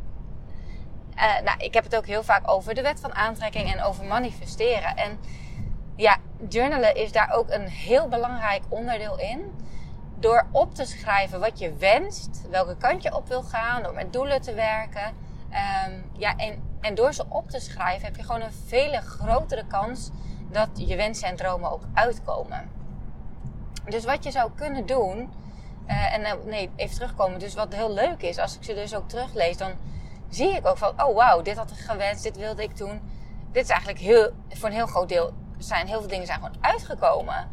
uh, 1.15 1.39
nou, 1.43 1.57
ik 1.57 1.73
heb 1.73 1.83
het 1.83 1.95
ook 1.95 2.05
heel 2.05 2.23
vaak 2.23 2.49
over 2.49 2.73
de 2.73 2.81
wet 2.81 2.99
van 2.99 3.15
aantrekking 3.15 3.73
en 3.73 3.83
over 3.83 4.05
manifesteren. 4.05 4.97
En 4.97 5.19
ja, 5.95 6.17
journalen 6.49 6.95
is 6.95 7.11
daar 7.11 7.31
ook 7.31 7.49
een 7.49 7.67
heel 7.67 8.07
belangrijk 8.07 8.63
onderdeel 8.69 9.19
in. 9.19 9.65
Door 10.19 10.47
op 10.51 10.75
te 10.75 10.85
schrijven 10.85 11.39
wat 11.39 11.59
je 11.59 11.73
wenst, 11.73 12.41
welke 12.49 12.77
kant 12.77 13.03
je 13.03 13.15
op 13.15 13.27
wil 13.27 13.43
gaan, 13.43 13.83
door 13.83 13.93
met 13.93 14.13
doelen 14.13 14.41
te 14.41 14.53
werken. 14.53 15.13
Um, 15.49 16.03
ja, 16.17 16.35
en, 16.35 16.77
en 16.81 16.95
door 16.95 17.13
ze 17.13 17.25
op 17.29 17.49
te 17.49 17.59
schrijven 17.59 18.05
heb 18.05 18.15
je 18.15 18.23
gewoon 18.23 18.41
een 18.41 18.53
vele 18.67 19.01
grotere 19.01 19.67
kans 19.67 20.09
dat 20.51 20.69
je 20.75 20.95
wensen 20.95 21.27
en 21.27 21.35
dromen 21.35 21.71
ook 21.71 21.83
uitkomen. 21.93 22.69
Dus 23.85 24.05
wat 24.05 24.23
je 24.23 24.31
zou 24.31 24.51
kunnen 24.55 24.85
doen, 24.85 25.33
uh, 25.87 26.13
en 26.13 26.21
uh, 26.21 26.31
nee, 26.45 26.69
even 26.75 26.95
terugkomen. 26.95 27.39
Dus 27.39 27.53
wat 27.53 27.73
heel 27.73 27.93
leuk 27.93 28.21
is, 28.21 28.37
als 28.37 28.55
ik 28.55 28.63
ze 28.63 28.73
dus 28.73 28.95
ook 28.95 29.09
teruglees, 29.09 29.57
dan 29.57 29.71
zie 30.29 30.55
ik 30.55 30.65
ook 30.65 30.77
van, 30.77 31.03
oh 31.03 31.15
wauw, 31.15 31.41
dit 31.41 31.57
had 31.57 31.71
ik 31.71 31.77
gewenst, 31.77 32.23
dit 32.23 32.37
wilde 32.37 32.63
ik 32.63 32.77
doen. 32.77 33.01
Dit 33.51 33.63
is 33.63 33.69
eigenlijk 33.69 33.99
heel, 33.99 34.31
voor 34.49 34.69
een 34.69 34.75
heel 34.75 34.87
groot 34.87 35.09
deel, 35.09 35.33
zijn 35.57 35.87
heel 35.87 35.99
veel 35.99 36.09
dingen 36.09 36.25
zijn 36.25 36.39
gewoon 36.39 36.57
uitgekomen. 36.63 37.47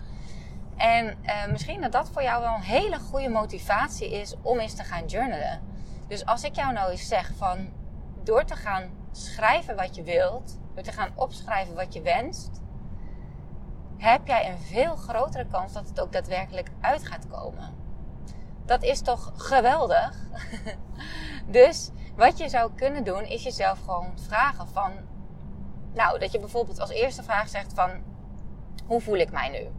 En 0.77 1.19
uh, 1.23 1.47
misschien 1.51 1.81
dat 1.81 1.93
dat 1.93 2.11
voor 2.13 2.23
jou 2.23 2.43
wel 2.43 2.55
een 2.55 2.61
hele 2.61 2.99
goede 2.99 3.29
motivatie 3.29 4.11
is 4.21 4.35
om 4.43 4.59
eens 4.59 4.75
te 4.75 4.85
gaan 4.85 5.07
journalen. 5.07 5.61
Dus 6.09 6.27
als 6.27 6.45
ik 6.45 6.57
jou 6.57 6.73
nou 6.73 6.91
eens 6.91 7.09
zeg 7.09 7.31
van 7.37 7.69
door 8.25 8.45
te 8.45 8.57
gaan 8.57 8.91
schrijven 9.13 9.77
wat 9.77 9.95
je 9.95 10.03
wilt, 10.03 10.59
door 10.75 10.83
te 10.83 10.93
gaan 10.93 11.13
opschrijven 11.15 11.75
wat 11.75 11.93
je 11.93 12.03
wenst, 12.03 12.63
heb 13.97 14.27
jij 14.27 14.51
een 14.51 14.59
veel 14.59 14.97
grotere 14.97 15.47
kans 15.47 15.73
dat 15.73 15.89
het 15.89 16.01
ook 16.01 16.13
daadwerkelijk 16.13 16.71
uit 16.81 17.07
gaat 17.07 17.29
komen. 17.29 17.75
Dat 18.65 18.83
is 18.83 19.01
toch 19.01 19.33
geweldig? 19.37 20.17
dus 21.47 21.91
wat 22.17 22.39
je 22.39 22.49
zou 22.49 22.73
kunnen 22.75 23.05
doen, 23.05 23.23
is 23.23 23.43
jezelf 23.43 23.81
gewoon 23.85 24.13
vragen 24.19 24.69
van. 24.69 24.93
Nou, 25.93 26.19
dat 26.19 26.33
je 26.33 26.39
bijvoorbeeld 26.39 26.81
als 26.81 26.91
eerste 26.91 27.23
vraag 27.23 27.49
zegt 27.49 27.73
van. 27.75 27.91
Hoe 28.87 29.01
voel 29.01 29.17
ik 29.17 29.31
mij 29.31 29.49
nu? 29.49 29.73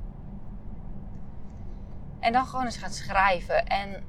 En 2.19 2.33
dan 2.33 2.45
gewoon 2.45 2.65
eens 2.65 2.77
gaat 2.77 2.95
schrijven. 2.95 3.65
En 3.65 4.03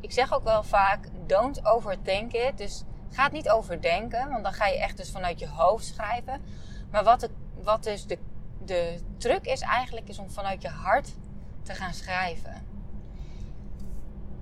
ik 0.00 0.12
zeg 0.12 0.32
ook 0.32 0.44
wel 0.44 0.62
vaak, 0.62 1.08
don't 1.26 1.66
overthink 1.66 2.32
it. 2.32 2.58
Dus 2.58 2.84
ga 3.14 3.22
het 3.22 3.32
niet 3.32 3.50
overdenken, 3.50 4.30
want 4.30 4.42
dan 4.42 4.52
ga 4.52 4.66
je 4.66 4.78
echt 4.78 4.96
dus 4.96 5.10
vanuit 5.10 5.38
je 5.38 5.48
hoofd 5.48 5.84
schrijven. 5.84 6.42
Maar 6.90 7.04
wat, 7.04 7.20
het, 7.20 7.30
wat 7.62 7.82
dus 7.84 8.06
de, 8.06 8.18
de 8.64 9.00
truc 9.18 9.44
is 9.44 9.60
eigenlijk, 9.60 10.08
is 10.08 10.18
om 10.18 10.30
vanuit 10.30 10.62
je 10.62 10.68
hart 10.68 11.14
te 11.62 11.74
gaan 11.74 11.94
schrijven. 11.94 12.66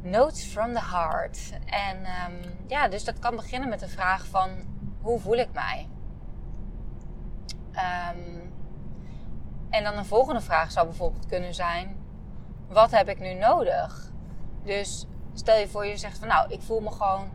Notes 0.03 0.45
from 0.45 0.73
the 0.73 0.85
heart. 0.85 1.53
En 1.67 1.97
um, 1.97 2.57
ja, 2.67 2.89
dus 2.89 3.05
dat 3.05 3.19
kan 3.19 3.37
beginnen 3.37 3.69
met 3.69 3.81
de 3.81 3.89
vraag 3.89 4.27
van 4.27 4.51
hoe 5.01 5.21
voel 5.21 5.37
ik 5.37 5.53
mij? 5.53 5.89
Um, 7.73 8.53
en 9.71 9.85
dan 9.85 9.97
een 9.97 10.05
volgende 10.05 10.41
vraag 10.41 10.71
zou 10.71 10.87
bijvoorbeeld 10.87 11.27
kunnen 11.27 11.55
zijn: 11.55 11.97
wat 12.69 12.91
heb 12.91 13.09
ik 13.09 13.19
nu 13.19 13.35
nodig? 13.35 14.11
Dus 14.65 15.07
stel 15.35 15.57
je 15.57 15.69
voor 15.69 15.87
je 15.87 15.97
zegt 15.97 16.19
van 16.19 16.29
nou, 16.29 16.53
ik 16.53 16.63
voel 16.63 16.81
me 16.81 16.91
gewoon 16.91 17.31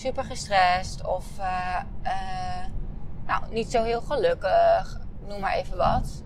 super 0.00 0.24
gestrest 0.24 1.06
of 1.06 1.24
uh, 1.38 1.76
uh, 2.02 2.64
nou, 3.26 3.42
niet 3.50 3.70
zo 3.70 3.82
heel 3.82 4.00
gelukkig, 4.00 5.00
noem 5.26 5.40
maar 5.40 5.52
even 5.52 5.76
wat. 5.76 6.22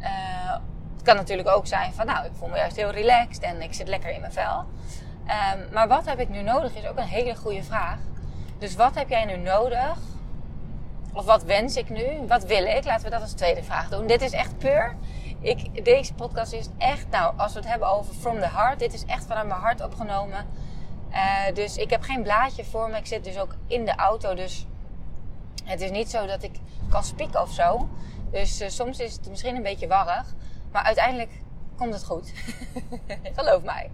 Uh, 0.00 0.52
het 0.92 1.02
kan 1.02 1.16
natuurlijk 1.16 1.48
ook 1.48 1.66
zijn 1.66 1.92
van 1.92 2.06
nou, 2.06 2.26
ik 2.26 2.32
voel 2.34 2.48
me 2.48 2.56
juist 2.56 2.76
heel 2.76 2.90
relaxed 2.90 3.42
en 3.42 3.62
ik 3.62 3.74
zit 3.74 3.88
lekker 3.88 4.10
in 4.10 4.20
mijn 4.20 4.32
vel. 4.32 4.58
Um, 4.58 5.72
maar 5.72 5.88
wat 5.88 6.06
heb 6.06 6.18
ik 6.18 6.28
nu 6.28 6.42
nodig 6.42 6.74
is 6.74 6.86
ook 6.86 6.96
een 6.96 7.02
hele 7.02 7.36
goede 7.36 7.62
vraag. 7.62 7.98
Dus 8.58 8.74
wat 8.74 8.94
heb 8.94 9.08
jij 9.08 9.24
nu 9.24 9.36
nodig? 9.36 9.98
Of 11.12 11.24
wat 11.24 11.44
wens 11.44 11.76
ik 11.76 11.90
nu? 11.90 12.26
Wat 12.28 12.44
wil 12.44 12.64
ik? 12.64 12.84
Laten 12.84 13.04
we 13.04 13.10
dat 13.10 13.20
als 13.20 13.32
tweede 13.32 13.62
vraag 13.62 13.88
doen. 13.88 14.06
Dit 14.06 14.22
is 14.22 14.32
echt 14.32 14.58
puur. 14.58 14.96
Ik, 15.40 15.84
deze 15.84 16.14
podcast 16.14 16.52
is 16.52 16.68
echt, 16.78 17.06
nou, 17.10 17.34
als 17.36 17.52
we 17.52 17.58
het 17.58 17.68
hebben 17.68 17.88
over 17.88 18.14
from 18.14 18.40
the 18.40 18.48
heart. 18.48 18.78
Dit 18.78 18.94
is 18.94 19.04
echt 19.04 19.26
vanuit 19.26 19.46
mijn 19.46 19.60
hart 19.60 19.84
opgenomen. 19.84 20.46
Uh, 21.10 21.54
dus 21.54 21.76
ik 21.76 21.90
heb 21.90 22.02
geen 22.02 22.22
blaadje 22.22 22.64
voor 22.64 22.90
me. 22.90 22.96
Ik 22.96 23.06
zit 23.06 23.24
dus 23.24 23.38
ook 23.38 23.54
in 23.66 23.84
de 23.84 23.94
auto. 23.94 24.34
Dus 24.34 24.66
het 25.64 25.80
is 25.80 25.90
niet 25.90 26.10
zo 26.10 26.26
dat 26.26 26.42
ik 26.42 26.58
kan 26.88 27.04
spieken 27.04 27.42
of 27.42 27.52
zo. 27.52 27.88
Dus 28.30 28.60
uh, 28.60 28.68
soms 28.68 28.98
is 28.98 29.12
het 29.12 29.28
misschien 29.28 29.56
een 29.56 29.62
beetje 29.62 29.86
warrig. 29.86 30.34
Maar 30.72 30.82
uiteindelijk 30.82 31.30
komt 31.76 31.94
het 31.94 32.04
goed. 32.04 32.32
Geloof 33.36 33.62
mij. 33.62 33.90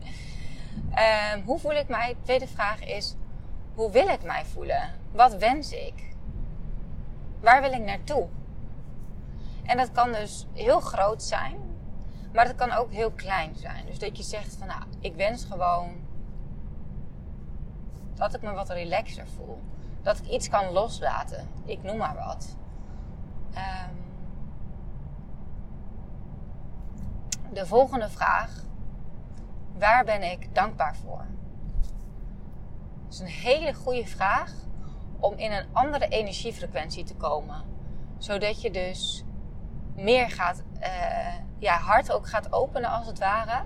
Um, 1.35 1.43
hoe 1.45 1.59
voel 1.59 1.75
ik 1.75 1.89
mij? 1.89 2.09
De 2.09 2.23
tweede 2.23 2.47
vraag 2.47 2.85
is: 2.85 3.15
hoe 3.75 3.91
wil 3.91 4.09
ik 4.09 4.23
mij 4.23 4.45
voelen? 4.45 4.91
Wat 5.13 5.35
wens 5.35 5.73
ik? 5.73 5.95
Waar 7.41 7.61
wil 7.61 7.73
ik 7.73 7.85
naartoe? 7.85 8.29
En 9.63 9.77
dat 9.77 9.93
kan 9.93 10.13
dus 10.13 10.47
heel 10.53 10.81
groot 10.81 11.23
zijn, 11.23 11.57
maar 12.33 12.45
dat 12.45 12.55
kan 12.55 12.73
ook 12.73 12.93
heel 12.93 13.11
klein 13.11 13.57
zijn. 13.57 13.87
Dus 13.87 13.99
dat 13.99 14.17
je 14.17 14.23
zegt 14.23 14.57
van 14.59 14.67
nou, 14.67 14.83
ik 15.01 15.15
wens 15.15 15.45
gewoon 15.45 15.95
dat 18.15 18.35
ik 18.35 18.43
me 18.43 18.53
wat 18.53 18.71
relaxer 18.71 19.27
voel. 19.27 19.61
Dat 20.03 20.19
ik 20.19 20.27
iets 20.27 20.49
kan 20.49 20.73
loslaten. 20.73 21.49
Ik 21.65 21.83
noem 21.83 21.97
maar 21.97 22.15
wat. 22.15 22.57
Um, 23.55 24.01
de 27.53 27.67
volgende 27.67 28.09
vraag 28.09 28.63
Waar 29.83 30.05
ben 30.05 30.31
ik 30.31 30.55
dankbaar 30.55 30.97
voor? 30.97 31.25
Dat 33.05 33.13
is 33.13 33.19
een 33.19 33.27
hele 33.27 33.75
goede 33.75 34.07
vraag 34.07 34.53
om 35.19 35.35
in 35.37 35.53
een 35.53 35.67
andere 35.73 36.09
energiefrequentie 36.09 37.05
te 37.05 37.15
komen. 37.15 37.63
Zodat 38.19 38.63
je 38.63 38.71
dus 38.71 39.25
meer 39.95 40.31
gaat, 40.31 40.63
uh, 40.81 41.35
ja, 41.59 41.79
hart 41.79 42.13
ook 42.13 42.29
gaat 42.29 42.53
openen 42.53 42.91
als 42.91 43.07
het 43.07 43.19
ware. 43.19 43.63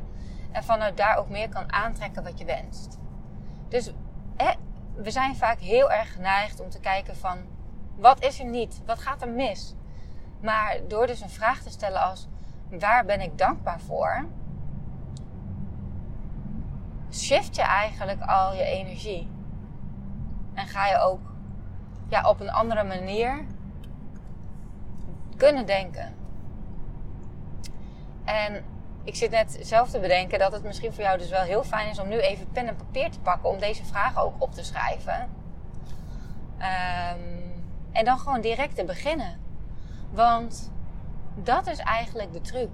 En 0.53 0.65
vanuit 0.65 0.97
daar 0.97 1.17
ook 1.17 1.29
meer 1.29 1.49
kan 1.49 1.73
aantrekken 1.73 2.23
wat 2.23 2.38
je 2.38 2.45
wenst. 2.45 2.99
Dus 3.69 3.93
we 4.95 5.11
zijn 5.11 5.37
vaak 5.37 5.59
heel 5.59 5.90
erg 5.90 6.12
geneigd 6.12 6.61
om 6.61 6.71
te 6.71 6.81
kijken 6.81 7.16
van... 7.16 7.38
Wat 7.97 8.25
is 8.25 8.38
er 8.38 8.47
niet? 8.47 8.83
Wat 8.87 8.99
gaat 8.99 9.23
er 9.23 9.28
mis? 9.28 9.75
Maar 10.40 10.78
door 10.88 11.07
dus 11.07 11.21
een 11.21 11.31
vraag 11.31 11.62
te 11.62 11.71
stellen 11.71 12.00
als... 12.00 12.28
Waar 12.78 13.05
ben 13.05 13.21
ik 13.21 13.38
dankbaar 13.38 13.81
voor? 13.81 14.26
shift 17.16 17.57
je 17.57 17.62
eigenlijk 17.62 18.23
al 18.23 18.55
je 18.55 18.62
energie. 18.62 19.31
En 20.55 20.66
ga 20.66 20.87
je 20.87 20.99
ook 20.99 21.21
ja, 22.09 22.28
op 22.28 22.40
een 22.40 22.50
andere 22.50 22.85
manier 22.85 23.45
kunnen 25.37 25.66
denken. 25.66 26.14
En 28.25 28.64
ik 29.07 29.15
zit 29.15 29.31
net 29.31 29.59
zelf 29.61 29.91
te 29.91 29.99
bedenken 29.99 30.39
dat 30.39 30.53
het 30.53 30.63
misschien 30.63 30.93
voor 30.93 31.03
jou 31.03 31.19
dus 31.19 31.29
wel 31.29 31.43
heel 31.43 31.65
fijn 31.65 31.91
is 31.91 31.99
om 31.99 32.09
nu 32.09 32.19
even 32.19 32.53
pen 32.53 32.69
en 32.69 32.77
papier 32.77 33.11
te 33.11 33.21
pakken 33.21 33.51
om 33.51 33.59
deze 33.59 33.85
vragen 33.85 34.23
ook 34.23 34.35
op 34.39 34.55
te 34.55 34.65
schrijven. 34.65 35.29
Um, 36.59 37.65
en 37.93 38.05
dan 38.05 38.19
gewoon 38.19 38.41
direct 38.41 38.77
te 38.77 38.85
beginnen. 38.85 39.41
Want 40.11 40.73
dat 41.35 41.67
is 41.67 41.79
eigenlijk 41.79 42.33
de 42.33 42.41
truc. 42.41 42.69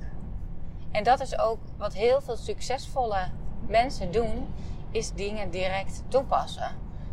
En 0.91 1.05
dat 1.05 1.21
is 1.21 1.39
ook 1.39 1.59
wat 1.77 1.95
heel 1.95 2.21
veel 2.21 2.37
succesvolle 2.37 3.29
mensen 3.67 4.13
doen, 4.13 4.55
is 4.91 5.13
dingen 5.13 5.51
direct 5.51 6.03
toepassen. 6.09 6.71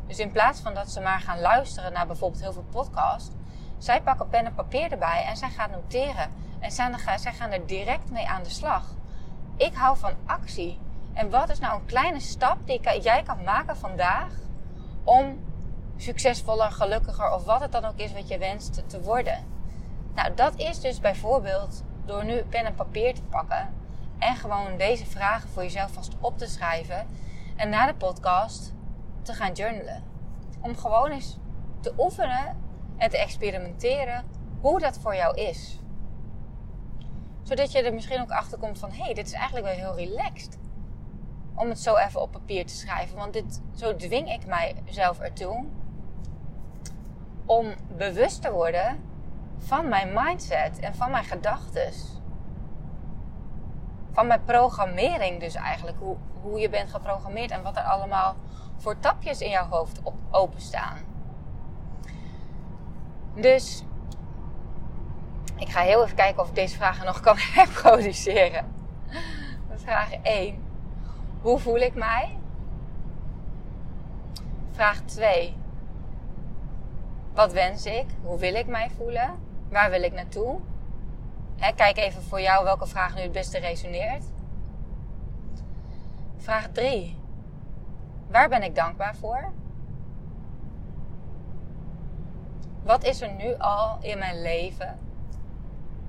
Dus 0.07 0.19
in 0.19 0.31
plaats 0.31 0.59
van 0.59 0.73
dat 0.73 0.91
ze 0.91 0.99
maar 0.99 1.19
gaan 1.19 1.39
luisteren 1.39 1.93
naar 1.93 2.07
bijvoorbeeld 2.07 2.41
heel 2.41 2.53
veel 2.53 2.67
podcasts, 2.71 3.35
zij 3.77 4.01
pakken 4.01 4.29
pen 4.29 4.45
en 4.45 4.55
papier 4.55 4.91
erbij 4.91 5.25
en 5.25 5.37
zij 5.37 5.49
gaan 5.49 5.71
noteren. 5.71 6.31
En 6.59 6.71
zij 6.71 7.33
gaan 7.33 7.51
er 7.51 7.65
direct 7.65 8.11
mee 8.11 8.27
aan 8.27 8.43
de 8.43 8.49
slag. 8.49 8.97
Ik 9.59 9.73
hou 9.73 9.97
van 9.97 10.13
actie. 10.25 10.79
En 11.13 11.29
wat 11.29 11.49
is 11.49 11.59
nou 11.59 11.79
een 11.79 11.85
kleine 11.85 12.19
stap 12.19 12.57
die 12.65 13.01
jij 13.01 13.23
kan 13.23 13.43
maken 13.43 13.77
vandaag 13.77 14.33
om 15.03 15.39
succesvoller, 15.97 16.71
gelukkiger 16.71 17.33
of 17.33 17.43
wat 17.43 17.61
het 17.61 17.71
dan 17.71 17.85
ook 17.85 17.97
is 17.97 18.13
wat 18.13 18.27
je 18.27 18.37
wenst 18.37 18.83
te 18.89 19.01
worden? 19.01 19.45
Nou, 20.15 20.33
dat 20.33 20.55
is 20.55 20.79
dus 20.79 20.99
bijvoorbeeld 20.99 21.83
door 22.05 22.25
nu 22.25 22.43
pen 22.43 22.65
en 22.65 22.75
papier 22.75 23.13
te 23.13 23.23
pakken 23.23 23.73
en 24.19 24.35
gewoon 24.35 24.77
deze 24.77 25.05
vragen 25.05 25.49
voor 25.49 25.63
jezelf 25.63 25.91
vast 25.91 26.15
op 26.19 26.37
te 26.37 26.47
schrijven 26.47 27.07
en 27.55 27.69
na 27.69 27.85
de 27.85 27.95
podcast 27.95 28.73
te 29.21 29.33
gaan 29.33 29.51
journalen. 29.51 30.03
Om 30.61 30.77
gewoon 30.77 31.11
eens 31.11 31.37
te 31.79 31.93
oefenen 31.97 32.57
en 32.97 33.09
te 33.09 33.17
experimenteren 33.17 34.25
hoe 34.61 34.79
dat 34.79 34.99
voor 34.99 35.15
jou 35.15 35.35
is. 35.35 35.79
Zodat 37.49 37.71
je 37.71 37.81
er 37.81 37.93
misschien 37.93 38.21
ook 38.21 38.31
achter 38.31 38.57
komt 38.57 38.79
van 38.79 38.91
hé, 38.91 39.03
hey, 39.03 39.13
dit 39.13 39.27
is 39.27 39.33
eigenlijk 39.33 39.65
wel 39.65 39.75
heel 39.75 39.95
relaxed. 39.95 40.57
Om 41.55 41.69
het 41.69 41.79
zo 41.79 41.95
even 41.95 42.21
op 42.21 42.31
papier 42.31 42.65
te 42.65 42.75
schrijven. 42.75 43.17
Want 43.17 43.33
dit, 43.33 43.61
zo 43.75 43.95
dwing 43.95 44.31
ik 44.31 44.45
mijzelf 44.45 45.19
ertoe 45.19 45.65
om 47.45 47.73
bewust 47.97 48.41
te 48.41 48.51
worden 48.51 49.03
van 49.57 49.87
mijn 49.87 50.13
mindset 50.13 50.79
en 50.79 50.95
van 50.95 51.11
mijn 51.11 51.23
gedachten. 51.23 51.93
Van 54.11 54.27
mijn 54.27 54.43
programmering 54.43 55.39
dus 55.39 55.55
eigenlijk. 55.55 55.97
Hoe, 55.99 56.17
hoe 56.41 56.59
je 56.59 56.69
bent 56.69 56.89
geprogrammeerd 56.91 57.51
en 57.51 57.63
wat 57.63 57.77
er 57.77 57.83
allemaal 57.83 58.35
voor 58.77 58.99
tapjes 58.99 59.41
in 59.41 59.49
jouw 59.49 59.67
hoofd 59.67 59.99
op 60.03 60.15
openstaan. 60.31 60.97
Dus 63.35 63.83
ik 65.59 65.69
ga 65.69 65.81
heel 65.81 66.03
even 66.03 66.15
kijken 66.15 66.41
of 66.41 66.49
ik 66.49 66.55
deze 66.55 66.75
vragen 66.75 67.05
nog 67.05 67.19
kan 67.19 67.35
herproduceren. 67.55 68.65
Vraag 69.75 70.11
1. 70.21 70.63
Hoe 71.41 71.59
voel 71.59 71.77
ik 71.77 71.95
mij? 71.95 72.37
Vraag 74.71 75.01
2. 75.01 75.55
Wat 77.33 77.53
wens 77.53 77.85
ik? 77.85 78.05
Hoe 78.23 78.39
wil 78.39 78.53
ik 78.53 78.67
mij 78.67 78.89
voelen? 78.97 79.39
Waar 79.69 79.89
wil 79.89 80.03
ik 80.03 80.13
naartoe? 80.13 80.59
kijk 81.75 81.97
even 81.97 82.21
voor 82.23 82.41
jou 82.41 82.63
welke 82.63 82.87
vraag 82.87 83.15
nu 83.15 83.21
het 83.21 83.31
beste 83.31 83.57
resoneert. 83.57 84.25
Vraag 86.37 86.67
3. 86.71 87.17
Waar 88.27 88.49
ben 88.49 88.63
ik 88.63 88.75
dankbaar 88.75 89.15
voor? 89.15 89.51
Wat 92.83 93.03
is 93.03 93.21
er 93.21 93.31
nu 93.33 93.55
al 93.57 93.97
in 94.01 94.17
mijn 94.17 94.41
leven 94.41 95.08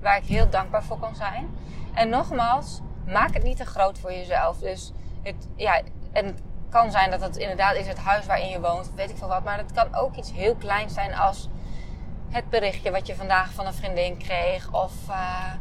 waar 0.00 0.16
ik 0.16 0.24
heel 0.24 0.50
dankbaar 0.50 0.82
voor 0.82 0.98
kan 0.98 1.14
zijn? 1.14 1.48
En 1.94 2.08
nogmaals, 2.08 2.80
maak 3.06 3.34
het 3.34 3.42
niet 3.42 3.56
te 3.56 3.66
groot 3.66 3.98
voor 3.98 4.12
jezelf. 4.12 4.58
Dus 4.58 4.92
het, 5.22 5.48
ja, 5.56 5.80
en 6.12 6.38
kan 6.68 6.90
zijn 6.90 7.10
dat 7.10 7.20
het 7.20 7.36
inderdaad 7.36 7.74
is 7.74 7.86
het 7.86 7.98
huis 7.98 8.26
waarin 8.26 8.48
je 8.48 8.60
woont, 8.60 8.94
weet 8.94 9.10
ik 9.10 9.16
veel 9.16 9.28
wat. 9.28 9.44
Maar 9.44 9.58
het 9.58 9.72
kan 9.72 9.94
ook 9.94 10.16
iets 10.16 10.32
heel 10.32 10.54
kleins 10.54 10.94
zijn 10.94 11.14
als 11.14 11.48
het 12.28 12.50
berichtje 12.50 12.90
wat 12.90 13.06
je 13.06 13.16
vandaag 13.16 13.52
van 13.52 13.66
een 13.66 13.74
vriendin 13.74 14.16
kreeg. 14.16 14.72
Of 14.72 14.92
uh, 15.08 15.52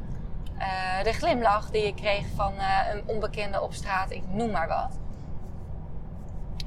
uh, 0.58 1.04
de 1.04 1.14
glimlach 1.14 1.70
die 1.70 1.86
je 1.86 1.94
kreeg 1.94 2.26
van 2.36 2.54
uh, 2.54 2.80
een 2.94 3.04
onbekende 3.06 3.62
op 3.62 3.74
straat. 3.74 4.12
Ik 4.12 4.24
noem 4.28 4.52
maar 4.52 4.68
wat. 4.68 5.00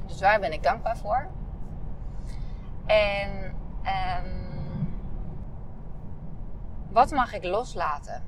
Dus 0.07 0.21
waar 0.21 0.41
ben 0.41 0.53
ik 0.53 0.63
dankbaar 0.63 0.97
voor? 0.97 1.27
En 2.87 3.55
um, 3.85 4.42
wat 6.93 7.11
mag 7.11 7.33
ik 7.33 7.45
loslaten? 7.45 8.25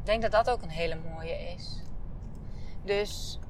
Ik 0.00 0.06
denk 0.06 0.22
dat 0.22 0.32
dat 0.32 0.50
ook 0.50 0.62
een 0.62 0.68
hele 0.68 0.98
mooie 1.12 1.52
is. 1.54 1.82
Dus 2.84 3.40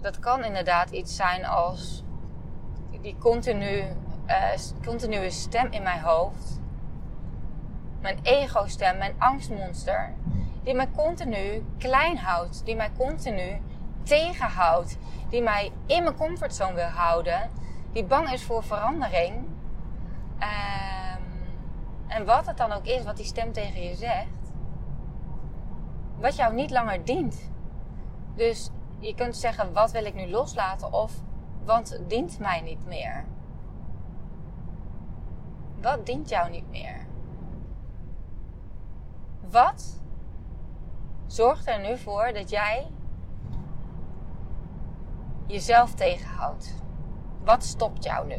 dat 0.00 0.18
kan 0.18 0.44
inderdaad 0.44 0.90
iets 0.90 1.16
zijn 1.16 1.44
als 1.44 2.04
die 3.00 3.16
continu, 3.18 3.84
uh, 4.26 4.50
continue 4.84 5.30
stem 5.30 5.72
in 5.72 5.82
mijn 5.82 6.00
hoofd. 6.00 6.60
Mijn 8.00 8.18
ego-stem, 8.22 8.98
mijn 8.98 9.14
angstmonster. 9.18 10.14
Die 10.62 10.74
mij 10.74 10.90
continu 10.96 11.64
klein 11.78 12.18
houdt. 12.18 12.64
Die 12.64 12.76
mij 12.76 12.90
continu 12.98 13.60
tegenhoudt. 14.02 14.98
Die 15.28 15.42
mij 15.42 15.72
in 15.86 16.02
mijn 16.02 16.16
comfortzone 16.16 16.74
wil 16.74 16.84
houden. 16.84 17.50
Die 17.92 18.04
bang 18.04 18.32
is 18.32 18.42
voor 18.42 18.62
verandering. 18.62 19.34
Um, 20.38 21.03
en 22.06 22.24
wat 22.24 22.46
het 22.46 22.56
dan 22.56 22.72
ook 22.72 22.84
is 22.84 23.04
wat 23.04 23.16
die 23.16 23.24
stem 23.24 23.52
tegen 23.52 23.82
je 23.82 23.94
zegt. 23.94 24.52
Wat 26.20 26.36
jou 26.36 26.54
niet 26.54 26.70
langer 26.70 27.04
dient. 27.04 27.50
Dus 28.34 28.70
je 28.98 29.14
kunt 29.14 29.36
zeggen, 29.36 29.72
wat 29.72 29.90
wil 29.90 30.04
ik 30.04 30.14
nu 30.14 30.30
loslaten? 30.30 30.92
Of, 30.92 31.12
wat 31.64 32.00
dient 32.06 32.38
mij 32.38 32.60
niet 32.60 32.86
meer? 32.86 33.24
Wat 35.80 36.06
dient 36.06 36.28
jou 36.28 36.50
niet 36.50 36.70
meer? 36.70 37.06
Wat 39.50 40.02
zorgt 41.26 41.68
er 41.68 41.80
nu 41.80 41.98
voor 41.98 42.32
dat 42.32 42.50
jij 42.50 42.86
jezelf 45.46 45.94
tegenhoudt? 45.94 46.74
Wat 47.44 47.64
stopt 47.64 48.04
jou 48.04 48.26
nu? 48.26 48.38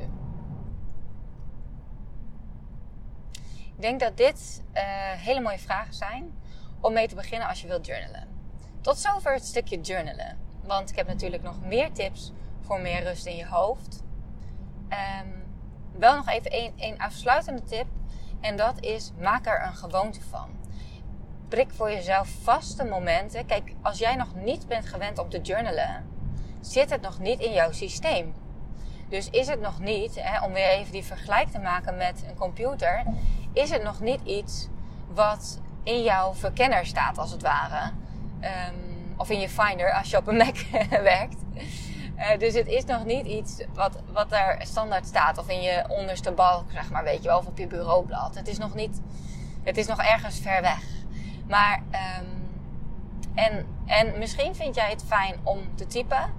Ik 3.76 3.82
denk 3.82 4.00
dat 4.00 4.18
dit 4.18 4.64
uh, 4.74 4.82
hele 5.12 5.40
mooie 5.40 5.60
vragen 5.60 5.94
zijn 5.94 6.34
om 6.82 6.94
mee 6.94 7.08
te 7.08 7.16
beginnen 7.16 7.48
als 7.48 7.62
je 7.62 7.68
wilt 7.68 7.86
journalen. 7.86 8.28
Tot 8.82 8.98
zover 8.98 9.34
het 9.34 9.46
stukje 9.46 9.82
journalen. 9.82 10.38
Want 10.64 10.90
ik 10.90 10.96
heb 10.96 11.08
natuurlijk 11.08 11.44
nog 11.44 11.62
meer 11.62 11.92
tips 11.92 12.32
voor 12.62 12.82
meer 12.82 13.04
rust 13.04 13.26
in 13.26 13.36
je 13.36 13.48
hoofd. 13.48 14.04
Um, 14.90 15.44
wel 16.00 16.16
nog 16.16 16.28
even 16.28 16.52
één 16.78 16.98
afsluitende 16.98 17.64
tip. 17.64 17.86
En 18.42 18.58
dat 18.58 18.80
is, 18.80 19.12
maak 19.20 19.46
er 19.46 19.66
een 19.66 19.76
gewoonte 19.76 20.22
van. 20.22 20.50
Prik 21.48 21.72
voor 21.72 21.92
jezelf 21.92 22.30
vaste 22.42 22.84
momenten. 22.84 23.46
Kijk, 23.46 23.74
als 23.82 23.98
jij 23.98 24.16
nog 24.16 24.36
niet 24.36 24.68
bent 24.68 24.86
gewend 24.86 25.20
om 25.20 25.30
te 25.30 25.42
journalen, 25.42 26.06
zit 26.62 26.90
het 26.90 27.02
nog 27.02 27.20
niet 27.20 27.40
in 27.40 27.52
jouw 27.52 27.72
systeem. 27.72 28.34
Dus 29.10 29.30
is 29.30 29.48
het 29.48 29.62
nog 29.62 29.80
niet, 29.80 30.15
hè, 30.20 30.46
om 30.46 30.54
weer 30.54 30.70
even 30.70 30.91
die 30.91 31.04
vergelijk 31.04 31.48
te 31.48 31.60
maken 31.60 31.98
met 31.98 32.24
een 32.28 32.36
computer, 32.36 33.04
is 33.54 33.70
het 33.70 33.84
nog 33.84 34.00
niet 34.00 34.22
iets 34.24 34.68
wat 35.08 35.60
in 35.84 36.04
jouw 36.04 36.34
verkenner 36.34 36.86
staat, 36.86 37.18
als 37.18 37.32
het 37.32 37.41
ware. 37.41 37.91
Um, 38.41 39.13
of 39.18 39.30
in 39.30 39.39
je 39.39 39.50
Finder 39.50 39.94
als 39.94 40.10
je 40.10 40.18
op 40.18 40.28
een 40.28 40.38
Mac 40.38 40.58
werkt. 40.89 41.36
Uh, 42.18 42.38
dus 42.38 42.54
het 42.54 42.68
is 42.68 42.86
nog 42.86 43.06
niet 43.06 43.26
iets 43.26 43.63
wat, 43.74 44.02
wat 44.12 44.30
daar 44.30 44.62
standaard 44.65 45.06
staat. 45.06 45.38
Of 45.38 45.50
in 45.50 45.62
je 45.62 45.86
onderste 45.88 46.32
balk, 46.32 46.72
zeg 46.72 46.89
maar, 46.89 47.04
weet 47.04 47.22
je 47.22 47.28
wel. 47.28 47.38
Of 47.38 47.46
op 47.46 47.58
je 47.58 47.68
bureaublad. 47.68 48.36
Het 48.36 48.48
is 48.48 48.58
nog 48.58 48.76
niet... 48.76 49.02
Het 49.63 49.78
is 49.78 49.88
nog 49.88 50.02
ergens 50.02 50.39
ver 50.39 50.62
weg. 50.62 50.84
Maar... 51.48 51.84
Um, 51.91 52.44
en, 53.36 53.65
en 53.86 54.20
misschien 54.20 54.56
vind 54.56 54.76
jij 54.76 54.89
het 54.89 55.04
fijn 55.08 55.36
om 55.44 55.60
te 55.76 55.88
typen. 55.88 56.34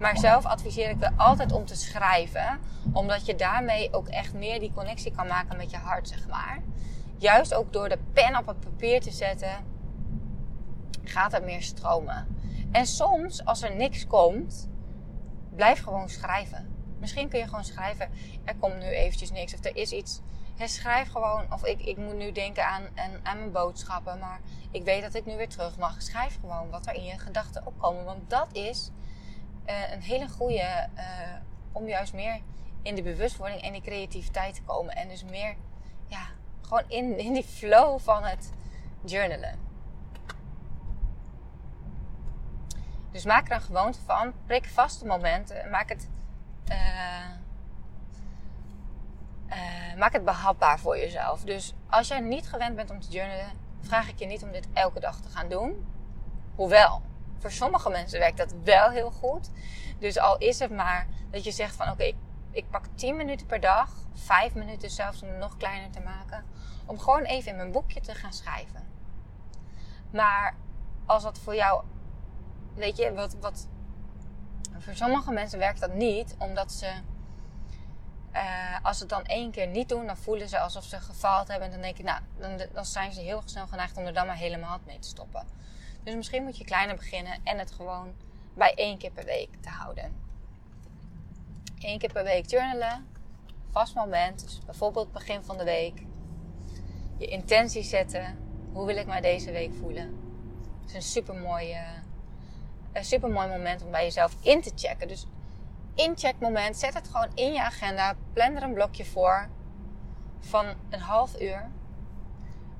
Maar 0.00 0.18
zelf 0.18 0.44
adviseer 0.44 0.90
ik 0.90 1.02
er 1.02 1.12
altijd 1.16 1.52
om 1.52 1.64
te 1.64 1.76
schrijven. 1.76 2.58
Omdat 2.92 3.26
je 3.26 3.34
daarmee 3.34 3.92
ook 3.92 4.08
echt 4.08 4.32
meer 4.34 4.60
die 4.60 4.72
connectie 4.74 5.12
kan 5.12 5.26
maken 5.26 5.56
met 5.56 5.70
je 5.70 5.76
hart, 5.76 6.08
zeg 6.08 6.28
maar. 6.28 6.62
Juist 7.18 7.54
ook 7.54 7.72
door 7.72 7.88
de 7.88 7.98
pen 8.12 8.36
op 8.36 8.46
het 8.46 8.60
papier 8.60 9.00
te 9.00 9.10
zetten 9.10 9.64
gaat 11.04 11.32
het 11.32 11.44
meer 11.44 11.62
stromen. 11.62 12.36
En 12.72 12.86
soms, 12.86 13.44
als 13.44 13.62
er 13.62 13.74
niks 13.74 14.06
komt, 14.06 14.68
blijf 15.54 15.82
gewoon 15.82 16.08
schrijven. 16.08 16.74
Misschien 16.98 17.28
kun 17.28 17.38
je 17.38 17.44
gewoon 17.44 17.64
schrijven, 17.64 18.10
er 18.44 18.56
komt 18.56 18.78
nu 18.78 18.86
eventjes 18.86 19.30
niks 19.30 19.54
of 19.54 19.64
er 19.64 19.76
is 19.76 19.92
iets. 19.92 20.20
schrijf 20.58 21.10
gewoon, 21.10 21.52
of 21.52 21.64
ik, 21.64 21.82
ik 21.82 21.96
moet 21.96 22.16
nu 22.16 22.32
denken 22.32 22.66
aan, 22.66 22.82
aan, 22.94 23.10
aan 23.22 23.38
mijn 23.38 23.52
boodschappen, 23.52 24.18
maar 24.18 24.40
ik 24.70 24.84
weet 24.84 25.02
dat 25.02 25.14
ik 25.14 25.26
nu 25.26 25.36
weer 25.36 25.48
terug 25.48 25.78
mag. 25.78 26.02
Schrijf 26.02 26.38
gewoon 26.40 26.70
wat 26.70 26.86
er 26.86 26.94
in 26.94 27.04
je 27.04 27.18
gedachten 27.18 27.66
opkomen, 27.66 28.04
want 28.04 28.30
dat 28.30 28.48
is 28.52 28.90
uh, 29.66 29.92
een 29.92 30.02
hele 30.02 30.28
goede 30.28 30.88
uh, 30.96 31.04
om 31.72 31.86
juist 31.86 32.12
meer 32.12 32.40
in 32.82 32.94
de 32.94 33.02
bewustwording 33.02 33.62
en 33.62 33.72
die 33.72 33.82
creativiteit 33.82 34.54
te 34.54 34.62
komen. 34.62 34.94
En 34.94 35.08
dus 35.08 35.24
meer, 35.24 35.56
ja, 36.06 36.26
gewoon 36.60 36.84
in, 36.88 37.18
in 37.18 37.32
die 37.32 37.44
flow 37.44 38.00
van 38.00 38.24
het 38.24 38.52
journalen. 39.04 39.58
Dus 43.10 43.24
maak 43.24 43.48
er 43.48 43.54
een 43.54 43.60
gewoonte 43.60 44.00
van. 44.00 44.32
Prik 44.46 44.68
vaste 44.68 45.06
momenten. 45.06 45.70
Maak 45.70 45.88
het, 45.88 46.08
uh, 46.68 47.28
maak 49.96 50.12
het 50.12 50.24
behapbaar 50.24 50.78
voor 50.78 50.98
jezelf. 50.98 51.40
Dus 51.40 51.74
als 51.88 52.08
jij 52.08 52.20
niet 52.20 52.48
gewend 52.48 52.76
bent 52.76 52.90
om 52.90 53.00
te 53.00 53.08
journalen, 53.08 53.52
vraag 53.80 54.08
ik 54.08 54.18
je 54.18 54.26
niet 54.26 54.42
om 54.42 54.52
dit 54.52 54.68
elke 54.72 55.00
dag 55.00 55.20
te 55.20 55.28
gaan 55.28 55.48
doen. 55.48 55.86
Hoewel, 56.54 57.02
voor 57.40 57.50
sommige 57.50 57.90
mensen 57.90 58.18
werkt 58.18 58.36
dat 58.36 58.54
wel 58.64 58.90
heel 58.90 59.10
goed. 59.10 59.50
Dus 59.98 60.18
al 60.18 60.38
is 60.38 60.58
het 60.58 60.70
maar 60.70 61.06
dat 61.30 61.44
je 61.44 61.50
zegt 61.50 61.76
van 61.76 61.86
oké, 61.86 61.94
okay, 61.94 62.16
ik 62.50 62.70
pak 62.70 62.84
10 62.94 63.16
minuten 63.16 63.46
per 63.46 63.60
dag, 63.60 63.92
5 64.14 64.54
minuten 64.54 64.90
zelfs 64.90 65.22
om 65.22 65.28
het 65.28 65.38
nog 65.38 65.56
kleiner 65.56 65.90
te 65.90 66.00
maken, 66.00 66.44
om 66.86 66.98
gewoon 66.98 67.22
even 67.22 67.50
in 67.50 67.56
mijn 67.56 67.72
boekje 67.72 68.00
te 68.00 68.14
gaan 68.14 68.32
schrijven. 68.32 68.88
Maar 70.10 70.54
als 71.06 71.22
dat 71.22 71.38
voor 71.38 71.54
jou 71.54 71.84
weet 72.74 72.96
je, 72.96 73.12
wat, 73.12 73.36
wat. 73.40 73.68
Voor 74.78 74.94
sommige 74.94 75.32
mensen 75.32 75.58
werkt 75.58 75.80
dat 75.80 75.94
niet, 75.94 76.34
omdat 76.38 76.72
ze. 76.72 76.92
Uh, 78.34 78.76
als 78.82 78.96
ze 78.96 79.02
het 79.02 79.12
dan 79.12 79.24
één 79.24 79.50
keer 79.50 79.66
niet 79.66 79.88
doen, 79.88 80.06
dan 80.06 80.16
voelen 80.16 80.48
ze 80.48 80.58
alsof 80.58 80.84
ze 80.84 81.00
gefaald 81.00 81.48
hebben. 81.48 81.66
En 81.66 81.72
dan 81.72 81.82
denk 81.82 81.98
ik, 81.98 82.04
nou, 82.04 82.20
dan, 82.38 82.68
dan 82.72 82.84
zijn 82.84 83.12
ze 83.12 83.20
heel 83.20 83.42
snel 83.44 83.66
geneigd 83.66 83.96
om 83.96 84.04
er 84.04 84.12
dan 84.12 84.26
maar 84.26 84.36
helemaal 84.36 84.78
mee 84.86 84.98
te 84.98 85.08
stoppen. 85.08 85.46
Dus 86.02 86.14
misschien 86.14 86.44
moet 86.44 86.58
je 86.58 86.64
kleiner 86.64 86.96
beginnen 86.96 87.38
en 87.44 87.58
het 87.58 87.70
gewoon 87.70 88.14
bij 88.54 88.74
één 88.74 88.98
keer 88.98 89.10
per 89.10 89.24
week 89.24 89.48
te 89.60 89.68
houden. 89.68 90.12
Eén 91.78 91.98
keer 91.98 92.12
per 92.12 92.24
week 92.24 92.50
journalen, 92.50 93.06
vast 93.70 93.94
moment, 93.94 94.40
dus 94.40 94.60
bijvoorbeeld 94.64 95.12
begin 95.12 95.42
van 95.42 95.56
de 95.58 95.64
week. 95.64 96.02
Je 97.16 97.26
intentie 97.26 97.82
zetten, 97.82 98.38
hoe 98.72 98.86
wil 98.86 98.96
ik 98.96 99.06
mij 99.06 99.20
deze 99.20 99.52
week 99.52 99.74
voelen? 99.74 100.18
Dat 100.80 100.88
is 100.88 100.94
een 100.94 101.02
super 101.02 101.34
mooi, 101.34 101.76
een 102.92 103.04
super 103.04 103.30
mooi 103.30 103.48
moment 103.48 103.82
om 103.82 103.90
bij 103.90 104.04
jezelf 104.04 104.36
in 104.40 104.60
te 104.60 104.72
checken. 104.74 105.08
Dus 105.08 105.26
incheckmoment, 105.94 106.76
zet 106.76 106.94
het 106.94 107.08
gewoon 107.08 107.30
in 107.34 107.52
je 107.52 107.62
agenda, 107.62 108.16
plan 108.32 108.56
er 108.56 108.62
een 108.62 108.74
blokje 108.74 109.04
voor 109.04 109.48
van 110.38 110.66
een 110.90 111.00
half 111.00 111.40
uur. 111.40 111.70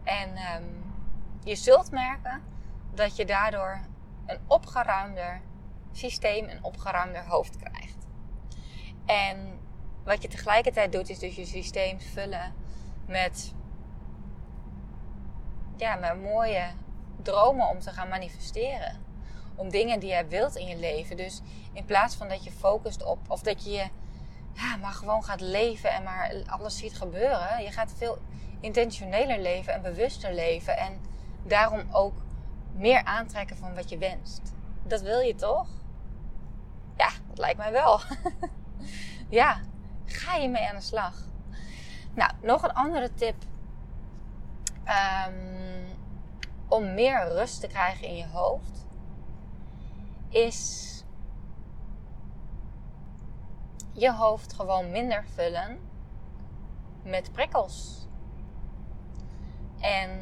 En 0.04 0.28
um, 0.28 0.94
je 1.44 1.54
zult 1.54 1.90
merken 1.90 2.42
dat 2.94 3.16
je 3.16 3.24
daardoor 3.24 3.80
een 4.26 4.38
opgeruimder 4.46 5.40
systeem, 5.92 6.48
een 6.48 6.64
opgeruimder 6.64 7.26
hoofd 7.26 7.56
krijgt. 7.56 8.06
En 9.06 9.58
wat 10.04 10.22
je 10.22 10.28
tegelijkertijd 10.28 10.92
doet, 10.92 11.08
is 11.08 11.18
dus 11.18 11.36
je 11.36 11.44
systeem 11.44 12.00
vullen 12.00 12.54
met, 13.06 13.54
ja, 15.76 15.94
met 15.94 16.22
mooie 16.22 16.64
dromen 17.22 17.68
om 17.68 17.78
te 17.78 17.90
gaan 17.90 18.08
manifesteren. 18.08 19.08
Om 19.56 19.70
dingen 19.70 20.00
die 20.00 20.14
je 20.14 20.26
wilt 20.26 20.56
in 20.56 20.66
je 20.66 20.76
leven. 20.76 21.16
Dus 21.16 21.40
in 21.72 21.84
plaats 21.84 22.14
van 22.14 22.28
dat 22.28 22.44
je 22.44 22.50
focust 22.50 23.04
op, 23.04 23.18
of 23.28 23.40
dat 23.40 23.64
je 23.64 23.88
ja, 24.52 24.76
maar 24.76 24.92
gewoon 24.92 25.24
gaat 25.24 25.40
leven 25.40 25.92
en 25.92 26.02
maar 26.02 26.42
alles 26.46 26.78
ziet 26.78 26.94
gebeuren. 26.94 27.62
Je 27.62 27.70
gaat 27.70 27.92
veel 27.96 28.18
intentioneler 28.60 29.38
leven 29.38 29.72
en 29.72 29.82
bewuster 29.82 30.34
leven. 30.34 30.76
En 30.76 31.00
daarom 31.42 31.82
ook 31.90 32.14
meer 32.74 33.04
aantrekken 33.04 33.56
van 33.56 33.74
wat 33.74 33.88
je 33.88 33.98
wenst. 33.98 34.52
Dat 34.82 35.00
wil 35.00 35.18
je 35.18 35.34
toch? 35.34 35.68
Ja, 36.96 37.10
dat 37.28 37.38
lijkt 37.38 37.58
mij 37.58 37.72
wel. 37.72 38.00
ja, 39.40 39.60
ga 40.04 40.36
je 40.36 40.48
mee 40.48 40.68
aan 40.68 40.76
de 40.76 40.82
slag. 40.82 41.14
Nou, 42.14 42.32
nog 42.42 42.62
een 42.62 42.72
andere 42.74 43.14
tip. 43.14 43.34
Um, 45.28 45.70
om 46.68 46.94
meer 46.94 47.28
rust 47.28 47.60
te 47.60 47.66
krijgen 47.66 48.06
in 48.06 48.16
je 48.16 48.26
hoofd. 48.26 48.86
Is 50.28 50.88
je 53.92 54.12
hoofd 54.12 54.52
gewoon 54.52 54.90
minder 54.90 55.24
vullen 55.34 55.78
met 57.02 57.32
prikkels. 57.32 58.06
En 59.80 60.20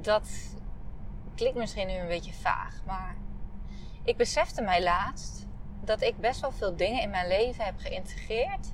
dat 0.00 0.56
klinkt 1.34 1.58
misschien 1.58 1.86
nu 1.86 1.94
een 1.94 2.06
beetje 2.06 2.32
vaag, 2.32 2.82
maar 2.86 3.16
ik 4.02 4.16
besefte 4.16 4.62
mij 4.62 4.82
laatst 4.82 5.46
dat 5.80 6.02
ik 6.02 6.18
best 6.18 6.40
wel 6.40 6.52
veel 6.52 6.76
dingen 6.76 7.02
in 7.02 7.10
mijn 7.10 7.28
leven 7.28 7.64
heb 7.64 7.78
geïntegreerd 7.78 8.72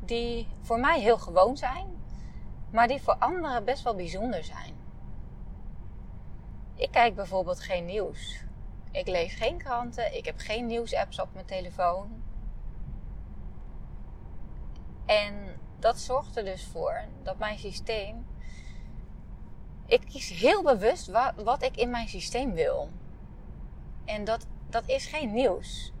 die 0.00 0.48
voor 0.60 0.80
mij 0.80 1.00
heel 1.00 1.18
gewoon 1.18 1.56
zijn, 1.56 1.86
maar 2.70 2.88
die 2.88 3.02
voor 3.02 3.16
anderen 3.16 3.64
best 3.64 3.82
wel 3.82 3.94
bijzonder 3.94 4.44
zijn. 4.44 4.74
Ik 6.74 6.90
kijk 6.90 7.14
bijvoorbeeld 7.14 7.60
geen 7.60 7.84
nieuws. 7.84 8.42
Ik 8.90 9.06
lees 9.08 9.34
geen 9.34 9.58
kranten, 9.58 10.16
ik 10.16 10.24
heb 10.24 10.38
geen 10.38 10.66
nieuwsapps 10.66 11.20
op 11.20 11.28
mijn 11.32 11.46
telefoon. 11.46 12.22
En 15.06 15.60
dat 15.78 15.98
zorgt 15.98 16.36
er 16.36 16.44
dus 16.44 16.64
voor 16.64 17.04
dat 17.22 17.38
mijn 17.38 17.58
systeem 17.58 18.26
ik 19.86 20.00
kies 20.00 20.28
heel 20.28 20.62
bewust 20.62 21.06
wat, 21.06 21.32
wat 21.34 21.62
ik 21.62 21.76
in 21.76 21.90
mijn 21.90 22.08
systeem 22.08 22.52
wil. 22.52 22.90
En 24.04 24.24
dat, 24.24 24.46
dat 24.68 24.88
is 24.88 25.06
geen 25.06 25.32
nieuws. 25.32 25.92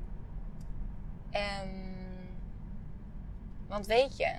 Um, 1.32 1.94
want 3.66 3.86
weet 3.86 4.16
je, 4.16 4.36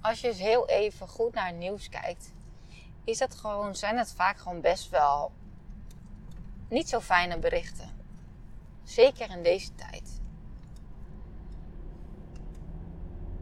als 0.00 0.20
je 0.20 0.28
eens 0.28 0.38
heel 0.38 0.68
even 0.68 1.08
goed 1.08 1.34
naar 1.34 1.46
het 1.46 1.56
nieuws 1.56 1.88
kijkt, 1.88 2.32
is 3.04 3.18
dat 3.18 3.34
gewoon, 3.34 3.76
zijn 3.76 3.98
het 3.98 4.12
vaak 4.12 4.38
gewoon 4.38 4.60
best 4.60 4.90
wel 4.90 5.32
niet 6.68 6.88
zo 6.88 7.00
fijne 7.00 7.38
berichten. 7.38 7.90
Zeker 8.84 9.30
in 9.30 9.42
deze 9.42 9.74
tijd. 9.74 10.20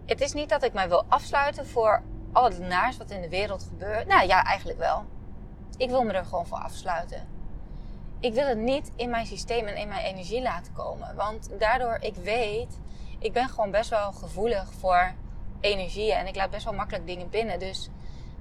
Het 0.07 0.21
is 0.21 0.33
niet 0.33 0.49
dat 0.49 0.63
ik 0.63 0.73
mij 0.73 0.89
wil 0.89 1.05
afsluiten 1.05 1.67
voor 1.67 2.03
al 2.33 2.45
het 2.45 2.59
naars 2.59 2.97
wat 2.97 3.11
in 3.11 3.21
de 3.21 3.29
wereld 3.29 3.63
gebeurt. 3.63 4.07
Nou 4.07 4.27
ja, 4.27 4.45
eigenlijk 4.45 4.79
wel. 4.79 5.05
Ik 5.77 5.91
wil 5.91 6.03
me 6.03 6.13
er 6.13 6.25
gewoon 6.25 6.47
voor 6.47 6.59
afsluiten. 6.59 7.29
Ik 8.21 8.35
wil 8.35 8.47
het 8.47 8.59
niet 8.59 8.91
in 8.97 9.11
mijn 9.11 9.27
systeem 9.27 9.67
en 9.67 9.77
in 9.77 9.89
mijn 9.89 10.05
energie 10.05 10.43
laten 10.43 10.73
komen. 10.73 11.17
Want 11.17 11.51
daardoor, 11.59 11.99
ik 12.01 12.15
weet, 12.15 12.79
ik 13.19 13.33
ben 13.33 13.49
gewoon 13.49 13.71
best 13.71 13.91
wel 13.91 14.13
gevoelig 14.13 14.73
voor 14.79 15.13
energie. 15.61 16.13
En 16.13 16.27
ik 16.27 16.37
laat 16.37 16.51
best 16.51 16.65
wel 16.65 16.75
makkelijk 16.75 17.07
dingen 17.07 17.31
binnen. 17.31 17.59
Dus 17.59 17.91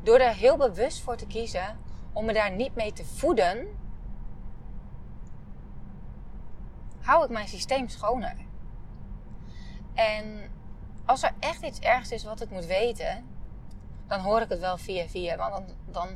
door 0.04 0.19
er 0.19 0.34
heel 0.34 0.58
bewust 0.58 1.02
voor 1.02 1.15
te 1.15 1.28
kiezen 1.28 1.78
om 2.13 2.26
me 2.26 2.34
daar 2.34 2.52
niet 2.52 2.76
mee 2.76 2.93
te 2.93 3.06
voeden, 3.06 3.67
hou 7.02 7.23
ik 7.23 7.30
mijn 7.30 7.47
systeem 7.47 7.89
schoner. 7.89 8.36
En 9.93 10.52
als 11.06 11.23
er 11.23 11.32
echt 11.39 11.63
iets 11.63 11.80
ergs 11.80 12.12
is 12.12 12.23
wat 12.23 12.41
ik 12.41 12.50
moet 12.50 12.65
weten, 12.65 13.26
dan 14.08 14.20
hoor 14.20 14.41
ik 14.41 14.50
het 14.50 14.60
wel 14.60 14.78
via 14.78 15.08
via. 15.08 15.36
Want 15.38 15.52
dan, 15.52 15.76
dan 15.86 16.08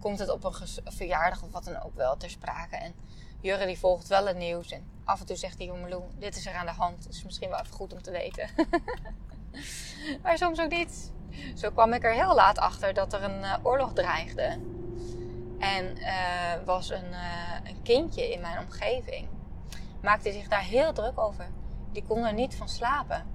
komt 0.00 0.18
het 0.18 0.30
op 0.30 0.44
een 0.44 0.52
verjaardag 0.84 1.42
of 1.42 1.50
wat 1.50 1.64
dan 1.64 1.82
ook 1.82 1.94
wel 1.94 2.16
ter 2.16 2.30
sprake. 2.30 2.76
En 2.76 2.94
Jurre 3.40 3.66
die 3.66 3.78
volgt 3.78 4.08
wel 4.08 4.26
het 4.26 4.36
nieuws. 4.36 4.70
En 4.70 4.84
af 5.04 5.20
en 5.20 5.26
toe 5.26 5.36
zegt 5.36 5.58
hij, 5.58 5.66
Marloe, 5.66 6.02
dit 6.18 6.36
is 6.36 6.46
er 6.46 6.54
aan 6.54 6.66
de 6.66 6.72
hand. 6.72 7.08
Is 7.08 7.24
misschien 7.24 7.48
wel 7.48 7.58
even 7.58 7.74
goed 7.74 7.92
om 7.92 8.02
te 8.02 8.10
weten. 8.10 8.48
maar 10.22 10.38
soms 10.38 10.60
ook 10.60 10.70
niet. 10.70 11.12
Zo 11.54 11.70
kwam 11.70 11.92
ik 11.92 12.04
er 12.04 12.12
heel 12.12 12.34
laat 12.34 12.58
achter 12.58 12.94
dat 12.94 13.12
er 13.12 13.22
een 13.22 13.40
uh, 13.40 13.54
oorlog 13.62 13.92
dreigde. 13.92 14.58
En 15.58 15.98
uh, 15.98 16.52
was 16.64 16.90
een, 16.90 17.10
uh, 17.10 17.54
een 17.64 17.82
kindje 17.82 18.32
in 18.32 18.40
mijn 18.40 18.58
omgeving. 18.58 19.28
Maakte 20.02 20.32
zich 20.32 20.48
daar 20.48 20.62
heel 20.62 20.92
druk 20.92 21.18
over. 21.18 21.46
Die 21.92 22.04
kon 22.04 22.24
er 22.24 22.34
niet 22.34 22.54
van 22.54 22.68
slapen. 22.68 23.26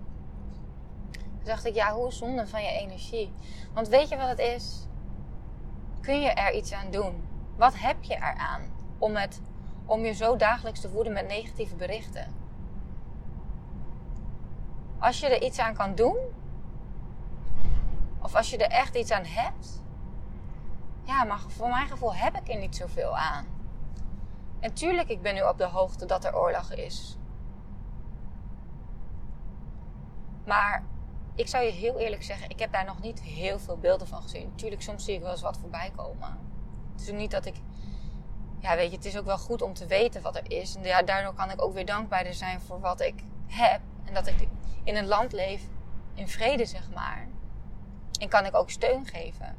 Toen 1.12 1.44
dacht 1.44 1.66
ik, 1.66 1.76
ja, 1.76 1.94
hoe 1.94 2.14
zonde 2.14 2.48
van 2.48 2.64
je 2.64 2.72
energie. 2.72 3.34
Want 3.80 3.92
weet 3.92 4.10
je 4.10 4.18
wat 4.18 4.28
het 4.28 4.40
is? 4.40 4.88
Kun 6.02 6.22
je 6.22 6.30
er 6.30 6.54
iets 6.54 6.74
aan 6.74 6.92
doen? 6.92 7.28
Wat 7.56 7.80
heb 7.80 8.04
je 8.04 8.16
eraan 8.16 8.62
om, 8.98 9.16
het, 9.16 9.42
om 9.86 10.06
je 10.06 10.14
zo 10.14 10.36
dagelijks 10.36 10.80
te 10.80 10.90
voeden 10.90 11.14
met 11.14 11.28
negatieve 11.28 11.76
berichten? 11.76 12.36
Als 15.00 15.20
je 15.20 15.28
er 15.28 15.44
iets 15.44 15.60
aan 15.60 15.74
kan 15.74 15.96
doen, 15.96 16.18
of 18.22 18.36
als 18.36 18.50
je 18.50 18.58
er 18.58 18.72
echt 18.72 18.96
iets 18.96 19.12
aan 19.12 19.26
hebt, 19.26 19.82
ja, 21.04 21.24
maar 21.24 21.40
voor 21.40 21.70
mijn 21.70 21.88
gevoel 21.88 22.16
heb 22.16 22.36
ik 22.36 22.50
er 22.50 22.60
niet 22.60 22.76
zoveel 22.76 23.18
aan. 23.18 23.46
En 24.60 24.74
tuurlijk, 24.74 25.10
ik 25.10 25.22
ben 25.22 25.34
nu 25.34 25.42
op 25.42 25.58
de 25.58 25.68
hoogte 25.68 26.06
dat 26.06 26.26
er 26.26 26.38
oorlog 26.38 26.74
is. 26.74 27.18
Maar 30.46 30.84
ik 31.40 31.48
zou 31.48 31.64
je 31.64 31.72
heel 31.72 32.00
eerlijk 32.00 32.24
zeggen, 32.24 32.50
ik 32.50 32.60
heb 32.60 32.72
daar 32.72 32.86
nog 32.86 33.02
niet 33.02 33.22
heel 33.22 33.60
veel 33.60 33.78
beelden 33.78 34.08
van 34.08 34.22
gezien. 34.22 34.56
Tuurlijk, 34.56 34.82
soms 34.82 35.06
zie 35.06 35.16
ik 35.16 35.22
wel 35.22 35.32
eens 35.32 35.42
wat 35.42 35.58
voorbij 35.58 35.92
komen. 35.96 36.38
Het 36.92 37.02
is 37.02 37.10
ook 37.10 37.18
niet 37.18 37.32
dat 37.32 37.46
ik. 37.46 37.56
Ja, 38.60 38.76
weet 38.76 38.90
je, 38.90 38.96
het 38.96 39.06
is 39.06 39.18
ook 39.18 39.26
wel 39.26 39.38
goed 39.38 39.62
om 39.62 39.74
te 39.74 39.86
weten 39.86 40.22
wat 40.22 40.36
er 40.36 40.52
is. 40.52 40.76
En 40.76 40.84
ja, 40.84 41.02
daardoor 41.02 41.34
kan 41.34 41.52
ik 41.52 41.62
ook 41.62 41.74
weer 41.74 41.86
dankbaarder 41.86 42.34
zijn 42.34 42.62
voor 42.62 42.80
wat 42.80 43.02
ik 43.02 43.24
heb. 43.48 43.82
En 44.06 44.14
dat 44.14 44.28
ik 44.28 44.48
in 44.84 44.96
een 44.96 45.08
land 45.08 45.32
leef 45.32 45.62
in 46.14 46.28
vrede, 46.28 46.66
zeg 46.66 46.90
maar. 46.94 47.28
En 48.20 48.30
kan 48.30 48.46
ik 48.46 48.56
ook 48.56 48.70
steun 48.70 49.06
geven. 49.06 49.56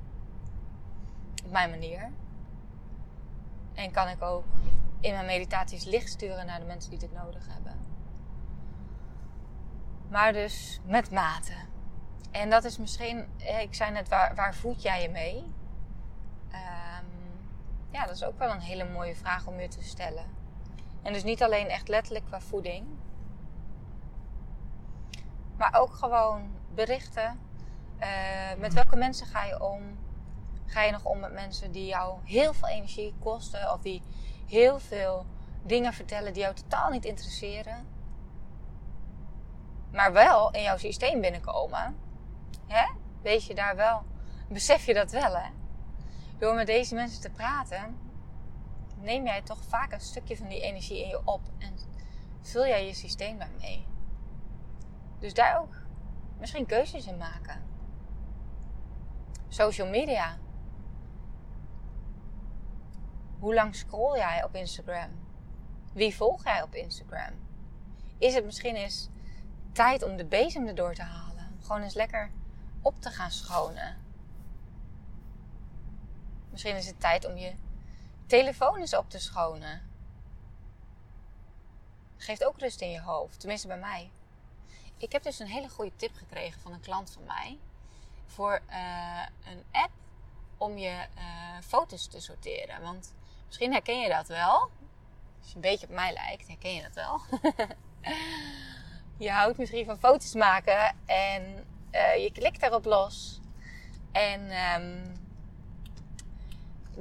Op 1.45 1.51
mijn 1.51 1.71
manier. 1.71 2.11
En 3.75 3.91
kan 3.91 4.09
ik 4.09 4.23
ook 4.23 4.45
in 5.01 5.13
mijn 5.13 5.27
meditaties 5.27 5.85
licht 5.85 6.09
sturen 6.09 6.47
naar 6.47 6.59
de 6.59 6.67
mensen 6.67 6.91
die 6.91 6.99
dit 6.99 7.13
nodig 7.13 7.47
hebben. 7.49 7.90
Maar 10.11 10.33
dus 10.33 10.81
met 10.85 11.11
mate. 11.11 11.53
En 12.31 12.51
dat 12.51 12.65
is 12.65 12.79
misschien, 12.79 13.27
ik 13.61 13.75
zei 13.75 13.91
net, 13.91 14.09
waar, 14.09 14.35
waar 14.35 14.55
voed 14.55 14.83
jij 14.83 15.03
je 15.03 15.09
mee? 15.09 15.37
Um, 16.53 17.09
ja, 17.91 18.07
dat 18.07 18.15
is 18.15 18.25
ook 18.25 18.39
wel 18.39 18.51
een 18.51 18.61
hele 18.61 18.85
mooie 18.85 19.17
vraag 19.17 19.47
om 19.47 19.61
je 19.61 19.69
te 19.69 19.83
stellen. 19.83 20.25
En 21.03 21.13
dus 21.13 21.23
niet 21.23 21.43
alleen 21.43 21.69
echt 21.69 21.89
letterlijk 21.89 22.25
qua 22.25 22.41
voeding, 22.41 22.87
maar 25.57 25.75
ook 25.81 25.93
gewoon 25.93 26.51
berichten. 26.75 27.41
Uh, 28.01 28.55
met 28.59 28.75
welke 28.75 28.97
mensen 28.97 29.27
ga 29.27 29.45
je 29.45 29.63
om? 29.63 29.99
Ga 30.67 30.83
je 30.83 30.93
nog 30.93 31.05
om 31.05 31.19
met 31.19 31.33
mensen 31.33 31.73
die 31.73 31.87
jou 31.87 32.19
heel 32.25 32.53
veel 32.53 32.69
energie 32.69 33.15
kosten 33.19 33.73
of 33.73 33.81
die 33.81 34.03
heel 34.47 34.79
veel 34.79 35.27
dingen 35.63 35.93
vertellen 35.93 36.33
die 36.33 36.43
jou 36.43 36.55
totaal 36.55 36.91
niet 36.91 37.05
interesseren, 37.05 37.87
maar 39.93 40.13
wel 40.13 40.51
in 40.51 40.63
jouw 40.63 40.77
systeem 40.77 41.21
binnenkomen, 41.21 41.97
hè? 42.67 42.87
weet 43.23 43.45
je 43.45 43.55
daar 43.55 43.77
wel, 43.77 44.03
besef 44.49 44.87
je 44.87 44.95
dat 44.95 45.11
wel, 45.11 45.37
hè? 45.37 45.51
Door 46.39 46.55
met 46.55 46.67
deze 46.67 46.95
mensen 46.95 47.21
te 47.21 47.31
praten, 47.31 47.99
neem 49.01 49.25
jij 49.25 49.43
toch 49.43 49.63
vaak 49.69 49.93
een 49.93 50.01
stukje 50.01 50.37
van 50.37 50.49
die 50.49 50.61
energie 50.61 51.03
in 51.03 51.09
je 51.09 51.21
op 51.25 51.41
en 51.59 51.79
vul 52.41 52.67
jij 52.67 52.87
je 52.87 52.95
systeem 52.95 53.39
daarmee. 53.39 53.87
Dus 55.19 55.35
daar 55.35 55.61
ook 55.61 55.75
misschien 56.39 56.67
keuzes 56.67 57.07
in 57.07 57.17
maken. 57.17 57.63
Social 59.49 59.89
media. 59.89 60.39
Hoe 63.39 63.55
lang 63.55 63.75
scroll 63.75 64.17
jij 64.17 64.45
op 64.45 64.55
Instagram? 64.55 65.11
Wie 65.93 66.17
volg 66.17 66.45
jij 66.45 66.63
op 66.63 66.75
Instagram? 66.75 67.33
Is 68.19 68.35
het 68.35 68.45
misschien 68.45 68.75
eens 68.75 69.09
tijd 69.73 70.03
om 70.03 70.17
de 70.17 70.25
bezem 70.25 70.67
erdoor 70.67 70.95
te 70.95 71.03
halen? 71.03 71.59
Gewoon 71.63 71.83
eens 71.83 71.95
lekker 71.95 72.31
op 72.83 73.01
te 73.01 73.11
gaan 73.11 73.31
schonen. 73.31 73.97
Misschien 76.51 76.77
is 76.77 76.87
het 76.87 77.01
tijd 77.01 77.27
om 77.27 77.37
je 77.37 77.55
telefoon 78.27 78.79
eens 78.81 78.97
op 78.97 79.11
te 79.11 79.19
schonen. 79.19 79.89
Geeft 82.17 82.45
ook 82.45 82.59
rust 82.59 82.81
in 82.81 82.91
je 82.91 83.01
hoofd, 83.01 83.41
tenminste 83.41 83.67
bij 83.67 83.79
mij. 83.79 84.11
Ik 84.97 85.13
heb 85.13 85.23
dus 85.23 85.39
een 85.39 85.47
hele 85.47 85.69
goede 85.69 85.97
tip 85.97 86.15
gekregen 86.15 86.61
van 86.61 86.73
een 86.73 86.81
klant 86.81 87.11
van 87.11 87.25
mij 87.25 87.59
voor 88.27 88.61
uh, 88.71 89.27
een 89.45 89.65
app 89.71 89.93
om 90.57 90.79
je 90.79 91.07
uh, 91.17 91.59
foto's 91.63 92.07
te 92.07 92.21
sorteren. 92.21 92.83
Want 92.83 93.15
misschien 93.47 93.73
herken 93.73 94.01
je 94.01 94.09
dat 94.09 94.27
wel. 94.27 94.71
Als 95.41 95.49
je 95.49 95.55
een 95.55 95.61
beetje 95.61 95.87
op 95.87 95.93
mij 95.93 96.13
lijkt, 96.13 96.47
herken 96.47 96.75
je 96.75 96.83
dat 96.83 96.95
wel. 96.95 97.21
je 99.21 99.31
houdt 99.31 99.59
misschien 99.59 99.85
van 99.85 99.99
foto's 99.99 100.35
maken 100.35 100.95
en 101.07 101.43
uh, 101.93 102.23
je 102.23 102.33
klikt 102.33 102.61
daarop 102.61 102.85
los. 102.85 103.41
En 104.13 104.41
um, 104.77 105.13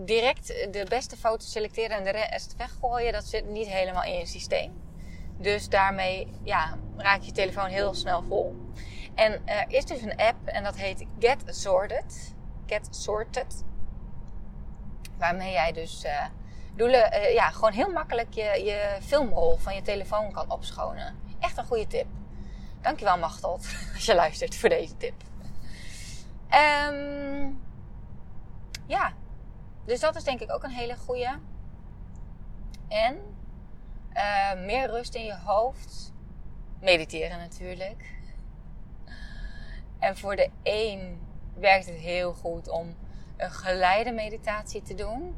direct 0.05 0.47
de 0.47 0.85
beste 0.89 1.17
foto's 1.17 1.51
selecteren 1.51 1.97
en 1.97 2.03
de 2.03 2.09
rest 2.09 2.55
weggooien, 2.55 3.13
dat 3.13 3.25
zit 3.25 3.45
niet 3.45 3.67
helemaal 3.67 4.03
in 4.03 4.17
je 4.17 4.25
systeem. 4.25 4.81
Dus 5.37 5.69
daarmee 5.69 6.27
ja, 6.43 6.77
raak 6.97 7.21
je 7.21 7.31
telefoon 7.31 7.67
heel 7.67 7.93
snel 7.93 8.23
vol. 8.23 8.55
En 9.15 9.47
er 9.47 9.65
is 9.67 9.85
dus 9.85 10.01
een 10.01 10.17
app 10.17 10.47
en 10.47 10.63
dat 10.63 10.75
heet 10.75 11.05
Get 11.19 11.43
Sorted. 11.45 12.35
Get 12.65 12.87
Sorted. 12.91 13.63
Waarmee 15.17 15.51
jij 15.51 15.71
dus 15.71 16.05
uh, 16.05 16.25
doelen, 16.75 17.33
ja, 17.33 17.49
gewoon 17.49 17.73
heel 17.73 17.91
makkelijk 17.91 18.33
je, 18.33 18.61
je 18.63 18.97
filmrol 19.01 19.57
van 19.57 19.75
je 19.75 19.81
telefoon 19.81 20.31
kan 20.31 20.51
opschonen. 20.51 21.28
Echt 21.39 21.57
een 21.57 21.65
goede 21.65 21.87
tip. 21.87 22.07
Dankjewel 22.81 23.17
Machteld, 23.17 23.65
als 23.93 24.05
je 24.05 24.15
luistert 24.15 24.55
voor 24.55 24.69
deze 24.69 24.97
tip. 24.97 25.13
Um, 26.91 27.61
ja, 28.85 29.13
dus 29.85 29.99
dat 29.99 30.15
is 30.15 30.23
denk 30.23 30.39
ik 30.39 30.51
ook 30.51 30.63
een 30.63 30.69
hele 30.69 30.97
goede. 30.97 31.39
En 32.87 33.17
uh, 34.13 34.65
meer 34.65 34.89
rust 34.89 35.15
in 35.15 35.23
je 35.23 35.37
hoofd. 35.45 36.13
Mediteren 36.79 37.37
natuurlijk. 37.37 38.17
En 39.99 40.17
voor 40.17 40.35
de 40.35 40.49
een 40.63 41.21
werkt 41.53 41.85
het 41.85 41.95
heel 41.95 42.33
goed 42.33 42.69
om 42.69 42.95
een 43.37 43.51
geleide 43.51 44.11
meditatie 44.11 44.81
te 44.81 44.95
doen. 44.95 45.35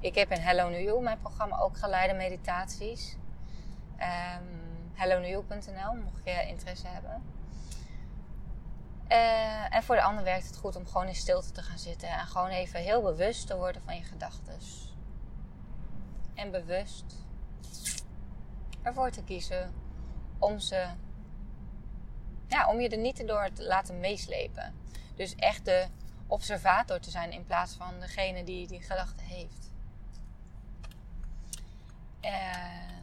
Ik 0.00 0.14
heb 0.14 0.30
in 0.30 0.40
Hello 0.40 0.68
New 0.68 0.82
You, 0.82 1.02
mijn 1.02 1.18
programma, 1.18 1.58
ook 1.58 1.76
geleide 1.76 2.14
meditaties. 2.14 3.16
Um, 3.98 4.59
HelloNewYou.nl, 5.00 5.94
mocht 5.94 6.24
je 6.24 6.46
interesse 6.46 6.86
hebben. 6.86 7.22
Uh, 9.08 9.74
en 9.74 9.82
voor 9.82 9.94
de 9.94 10.02
ander 10.02 10.24
werkt 10.24 10.46
het 10.46 10.56
goed 10.56 10.76
om 10.76 10.86
gewoon 10.86 11.06
in 11.06 11.14
stilte 11.14 11.52
te 11.52 11.62
gaan 11.62 11.78
zitten 11.78 12.08
en 12.08 12.26
gewoon 12.26 12.48
even 12.48 12.80
heel 12.80 13.02
bewust 13.02 13.46
te 13.46 13.56
worden 13.56 13.82
van 13.84 13.96
je 13.96 14.02
gedachten. 14.02 14.58
En 16.34 16.50
bewust 16.50 17.04
ervoor 18.82 19.10
te 19.10 19.24
kiezen 19.24 19.74
om 20.38 20.58
ze, 20.58 20.86
ja, 22.48 22.68
om 22.68 22.80
je 22.80 22.88
er 22.88 22.98
niet 22.98 23.26
door 23.26 23.52
te 23.52 23.64
laten 23.64 24.00
meeslepen. 24.00 24.74
Dus 25.14 25.34
echt 25.34 25.64
de 25.64 25.86
observator 26.26 27.00
te 27.00 27.10
zijn 27.10 27.32
in 27.32 27.44
plaats 27.44 27.74
van 27.74 28.00
degene 28.00 28.44
die 28.44 28.66
die 28.66 28.82
gedachte 28.82 29.22
heeft. 29.22 29.70
Uh, 32.24 32.99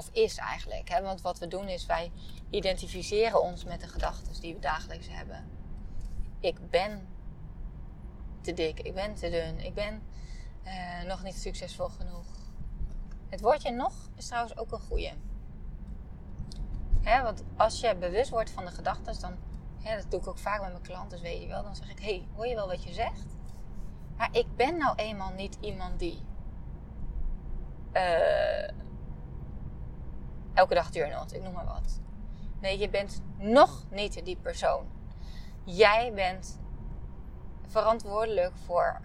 of 0.00 0.08
is 0.12 0.36
eigenlijk. 0.36 0.88
Hè? 0.88 1.02
Want 1.02 1.20
wat 1.20 1.38
we 1.38 1.48
doen 1.48 1.68
is 1.68 1.86
wij 1.86 2.12
identificeren 2.50 3.42
ons 3.42 3.64
met 3.64 3.80
de 3.80 3.88
gedachten 3.88 4.40
die 4.40 4.54
we 4.54 4.60
dagelijks 4.60 5.08
hebben. 5.10 5.50
Ik 6.40 6.70
ben 6.70 7.08
te 8.40 8.52
dik, 8.54 8.80
ik 8.80 8.94
ben 8.94 9.14
te 9.14 9.30
dun, 9.30 9.58
ik 9.58 9.74
ben 9.74 10.02
uh, 10.66 11.02
nog 11.06 11.22
niet 11.22 11.34
succesvol 11.34 11.88
genoeg. 11.88 12.26
Het 13.28 13.40
woordje 13.40 13.70
nog 13.70 13.92
is 14.16 14.26
trouwens 14.26 14.56
ook 14.56 14.72
een 14.72 14.80
goeie. 14.80 15.12
Hè, 17.00 17.22
want 17.22 17.42
als 17.56 17.80
je 17.80 17.96
bewust 17.96 18.30
wordt 18.30 18.50
van 18.50 18.64
de 18.64 18.70
gedachten, 18.70 19.20
dan, 19.20 19.36
hè, 19.82 19.96
dat 19.96 20.10
doe 20.10 20.20
ik 20.20 20.26
ook 20.26 20.38
vaak 20.38 20.60
met 20.60 20.70
mijn 20.70 20.82
klanten, 20.82 21.10
dus 21.10 21.20
weet 21.20 21.42
je 21.42 21.48
wel, 21.48 21.62
dan 21.62 21.76
zeg 21.76 21.90
ik: 21.90 22.00
hey, 22.00 22.26
hoor 22.34 22.46
je 22.46 22.54
wel 22.54 22.66
wat 22.66 22.84
je 22.84 22.92
zegt? 22.92 23.26
Maar 24.16 24.28
ik 24.32 24.56
ben 24.56 24.76
nou 24.76 24.96
eenmaal 24.96 25.32
niet 25.32 25.56
iemand 25.60 25.98
die. 25.98 26.22
Uh, 27.92 28.68
elke 30.54 30.74
dag 30.74 30.92
journalt, 30.94 31.34
ik 31.34 31.42
noem 31.42 31.52
maar 31.52 31.64
wat. 31.64 32.00
Nee, 32.60 32.78
je 32.78 32.88
bent 32.88 33.22
nog 33.36 33.84
niet 33.90 34.24
die 34.24 34.36
persoon. 34.36 34.86
Jij 35.64 36.12
bent 36.14 36.58
verantwoordelijk 37.66 38.56
voor 38.56 39.00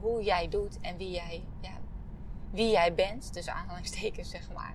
hoe 0.00 0.22
jij 0.22 0.48
doet 0.48 0.80
en 0.80 0.96
wie 0.96 1.10
jij, 1.10 1.44
ja, 1.60 1.72
wie 2.50 2.70
jij 2.70 2.94
bent, 2.94 3.32
tussen 3.32 3.54
aanhalingstekens 3.54 4.30
zeg 4.36 4.52
maar. 4.52 4.74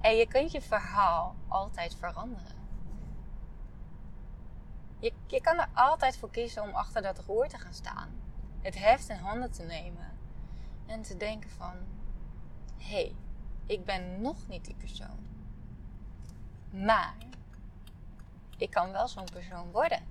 En 0.00 0.16
je 0.16 0.26
kunt 0.26 0.52
je 0.52 0.60
verhaal 0.60 1.34
altijd 1.48 1.94
veranderen. 1.94 2.54
Je, 4.98 5.12
je 5.26 5.40
kan 5.40 5.58
er 5.58 5.68
altijd 5.74 6.16
voor 6.16 6.30
kiezen 6.30 6.62
om 6.62 6.74
achter 6.74 7.02
dat 7.02 7.18
roer 7.18 7.48
te 7.48 7.58
gaan 7.58 7.74
staan. 7.74 8.08
Het 8.60 8.78
heft 8.78 9.08
in 9.08 9.16
handen 9.16 9.52
te 9.52 9.62
nemen. 9.62 10.18
En 10.86 11.02
te 11.02 11.16
denken 11.16 11.50
van... 11.50 11.74
Hé, 12.76 12.94
hey, 12.94 13.16
ik 13.66 13.84
ben 13.84 14.20
nog 14.20 14.48
niet 14.48 14.64
die 14.64 14.74
persoon. 14.74 15.25
Maar 16.70 17.16
ik 18.56 18.70
kan 18.70 18.92
wel 18.92 19.08
zo'n 19.08 19.28
persoon 19.32 19.70
worden. 19.70 20.02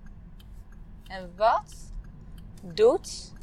En 1.07 1.35
wat 1.35 1.93
doet 2.61 3.33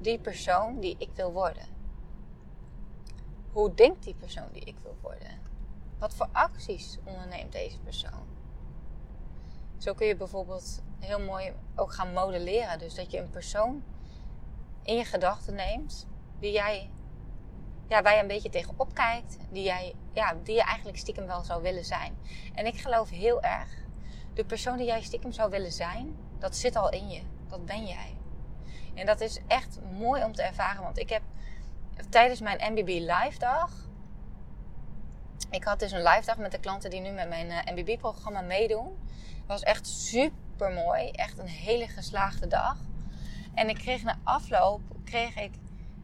die 0.00 0.18
persoon 0.18 0.80
die 0.80 0.96
ik 0.98 1.10
wil 1.14 1.32
worden? 1.32 1.66
Hoe 3.52 3.74
denkt 3.74 4.02
die 4.04 4.14
persoon 4.14 4.48
die 4.52 4.64
ik 4.64 4.76
wil 4.82 4.96
worden? 5.00 5.40
Wat 5.98 6.14
voor 6.14 6.28
acties 6.32 6.98
onderneemt 7.04 7.52
deze 7.52 7.78
persoon? 7.78 8.28
Zo 9.78 9.94
kun 9.94 10.06
je 10.06 10.16
bijvoorbeeld 10.16 10.82
heel 10.98 11.20
mooi 11.20 11.52
ook 11.76 11.92
gaan 11.92 12.12
modelleren. 12.12 12.78
Dus 12.78 12.94
dat 12.94 13.10
je 13.10 13.18
een 13.18 13.30
persoon 13.30 13.82
in 14.82 14.96
je 14.96 15.04
gedachten 15.04 15.54
neemt 15.54 16.06
die 16.38 16.52
jij 16.52 16.90
ja, 17.90 18.02
waar 18.02 18.14
je 18.14 18.20
een 18.20 18.26
beetje 18.26 18.50
tegenop 18.50 18.94
kijkt, 18.94 19.36
die, 19.50 19.62
jij, 19.62 19.94
ja, 20.12 20.34
die 20.42 20.54
je 20.54 20.62
eigenlijk 20.62 20.98
stiekem 20.98 21.26
wel 21.26 21.42
zou 21.42 21.62
willen 21.62 21.84
zijn. 21.84 22.18
En 22.54 22.66
ik 22.66 22.80
geloof 22.80 23.10
heel 23.10 23.42
erg, 23.42 23.68
de 24.34 24.44
persoon 24.44 24.76
die 24.76 24.86
jij 24.86 25.02
stiekem 25.02 25.32
zou 25.32 25.50
willen 25.50 25.72
zijn, 25.72 26.16
dat 26.38 26.56
zit 26.56 26.76
al 26.76 26.90
in 26.90 27.08
je. 27.08 27.22
Dat 27.48 27.64
ben 27.64 27.86
jij. 27.86 28.16
En 28.94 29.06
dat 29.06 29.20
is 29.20 29.40
echt 29.46 29.78
mooi 29.98 30.24
om 30.24 30.32
te 30.32 30.42
ervaren, 30.42 30.82
want 30.82 30.98
ik 30.98 31.10
heb 31.10 31.22
tijdens 32.08 32.40
mijn 32.40 32.72
MBB 32.72 32.88
Live 32.88 33.38
dag, 33.38 33.70
ik 35.50 35.64
had 35.64 35.78
dus 35.78 35.92
een 35.92 36.02
live 36.02 36.26
dag 36.26 36.36
met 36.36 36.52
de 36.52 36.60
klanten 36.60 36.90
die 36.90 37.00
nu 37.00 37.10
met 37.10 37.28
mijn 37.28 37.50
eh, 37.50 37.74
MBB-programma 37.74 38.40
meedoen. 38.40 38.98
Het 39.26 39.46
was 39.46 39.62
echt 39.62 39.86
super 39.86 40.72
mooi, 40.72 41.10
echt 41.10 41.38
een 41.38 41.46
hele 41.46 41.88
geslaagde 41.88 42.46
dag. 42.46 42.76
En 43.54 43.68
ik 43.68 43.76
kreeg 43.76 44.02
na 44.02 44.18
afloop, 44.24 44.80
kreeg 45.04 45.36
ik 45.36 45.52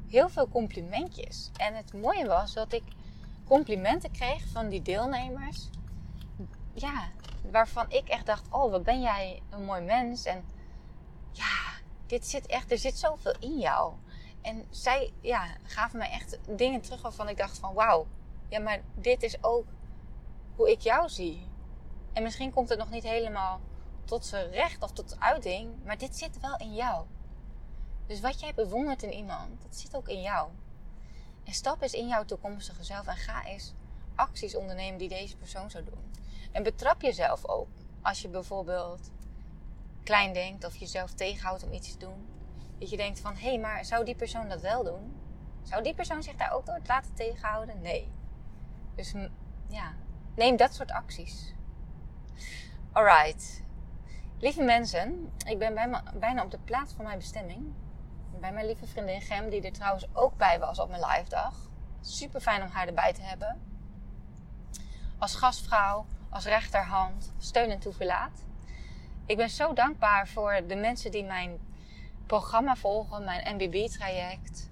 heel 0.09 0.29
veel 0.29 0.49
complimentjes. 0.49 1.51
En 1.57 1.75
het 1.75 1.93
mooie 1.93 2.27
was 2.27 2.53
dat 2.53 2.73
ik 2.73 2.83
complimenten 3.45 4.11
kreeg 4.11 4.47
van 4.53 4.69
die 4.69 4.83
deelnemers. 4.83 5.69
Ja, 6.73 7.09
waarvan 7.51 7.91
ik 7.91 8.09
echt 8.09 8.27
dacht: 8.27 8.45
Oh, 8.51 8.71
wat 8.71 8.83
ben 8.83 9.01
jij 9.01 9.43
een 9.51 9.65
mooi 9.65 9.81
mens. 9.81 10.25
En 10.25 10.45
ja, 11.31 11.81
dit 12.07 12.27
zit 12.27 12.47
echt, 12.47 12.71
er 12.71 12.79
zit 12.79 12.99
zoveel 12.99 13.35
in 13.41 13.59
jou. 13.59 13.93
En 14.43 14.67
zij 14.71 15.13
ja, 15.21 15.47
gaven 15.63 15.99
mij 15.99 16.11
echt 16.11 16.39
dingen 16.57 16.81
terug 16.81 17.03
waarvan 17.03 17.29
ik 17.29 17.37
dacht: 17.37 17.59
van 17.59 17.75
wauw, 17.75 18.07
ja, 18.49 18.61
maar 18.61 18.81
dit 18.95 19.23
is 19.23 19.45
ook 19.45 19.67
hoe 20.57 20.71
ik 20.71 20.81
jou 20.81 21.09
zie. 21.09 21.47
En 22.13 22.23
misschien 22.23 22.53
komt 22.53 22.69
het 22.69 22.79
nog 22.79 22.91
niet 22.91 23.03
helemaal 23.03 23.61
tot 24.05 24.27
zijn 24.27 24.51
recht 24.51 24.83
of 24.83 24.93
tot 24.93 25.17
uiting, 25.21 25.85
maar 25.85 25.99
dit 25.99 26.17
zit 26.17 26.41
wel 26.41 26.57
in 26.57 26.75
jou. 26.75 27.07
Dus 28.07 28.21
wat 28.21 28.41
jij 28.41 28.55
bewondert 28.55 29.03
in 29.03 29.13
iemand, 29.13 29.63
dat 29.63 29.77
zit 29.77 29.97
ook 29.97 30.09
in 30.09 30.23
jou. 30.23 30.51
En 31.45 31.53
stap 31.53 31.83
eens 31.83 31.93
in 31.93 32.07
jouw 32.07 32.25
toekomstige 32.25 32.85
zelf 32.85 33.07
en 33.07 33.17
ga 33.17 33.45
eens 33.45 33.75
acties 34.15 34.57
ondernemen 34.57 34.99
die 34.99 35.09
deze 35.09 35.37
persoon 35.37 35.71
zou 35.71 35.85
doen. 35.85 36.15
En 36.53 36.63
betrap 36.63 37.03
jezelf 37.03 37.47
ook 37.47 37.69
als 38.03 38.23
je 38.23 38.29
bijvoorbeeld 38.29 39.11
klein 40.03 40.33
denkt 40.33 40.65
of 40.65 40.77
jezelf 40.77 41.13
tegenhoudt 41.13 41.65
om 41.65 41.73
iets 41.73 41.93
te 41.93 41.99
doen. 41.99 42.27
Dat 42.79 42.91
je 42.91 42.97
denkt 42.97 43.21
van, 43.21 43.35
hé, 43.35 43.49
hey, 43.49 43.59
maar 43.59 43.85
zou 43.85 44.05
die 44.05 44.15
persoon 44.15 44.49
dat 44.49 44.61
wel 44.61 44.85
doen? 44.85 45.15
Zou 45.63 45.83
die 45.83 45.95
persoon 45.95 46.23
zich 46.23 46.37
daar 46.37 46.53
ook 46.53 46.67
door 46.67 46.81
laten 46.87 47.15
tegenhouden? 47.15 47.81
Nee. 47.83 48.09
Dus 48.95 49.15
ja, 49.69 49.95
neem 50.35 50.57
dat 50.57 50.75
soort 50.75 50.91
acties. 50.91 51.55
Alright. 52.93 53.63
Lieve 54.39 54.63
mensen, 54.63 55.33
ik 55.47 55.59
ben 55.59 55.75
bijna 56.19 56.45
op 56.45 56.51
de 56.51 56.59
plaats 56.59 56.93
van 56.93 57.05
mijn 57.05 57.19
bestemming. 57.19 57.73
Bij 58.41 58.53
mijn 58.53 58.67
lieve 58.67 58.87
vriendin 58.87 59.21
Gem, 59.21 59.49
die 59.51 59.63
er 59.63 59.73
trouwens 59.73 60.07
ook 60.13 60.37
bij 60.37 60.59
was 60.59 60.79
op 60.79 60.89
mijn 60.89 61.05
live 61.05 61.29
dag. 61.29 61.55
Super 62.01 62.41
fijn 62.41 62.63
om 62.63 62.69
haar 62.69 62.87
erbij 62.87 63.13
te 63.13 63.23
hebben. 63.23 63.61
Als 65.19 65.35
gastvrouw, 65.35 66.07
als 66.31 66.45
rechterhand, 66.45 67.33
steun 67.39 67.71
en 67.71 67.79
toeverlaat. 67.79 68.45
Ik 69.27 69.37
ben 69.37 69.51
zo 69.51 69.73
dankbaar 69.73 70.29
voor 70.29 70.61
de 70.67 70.75
mensen 70.75 71.11
die 71.11 71.25
mijn 71.25 71.59
programma 72.27 72.77
volgen, 72.77 73.25
mijn 73.25 73.55
MBB-traject. 73.55 74.71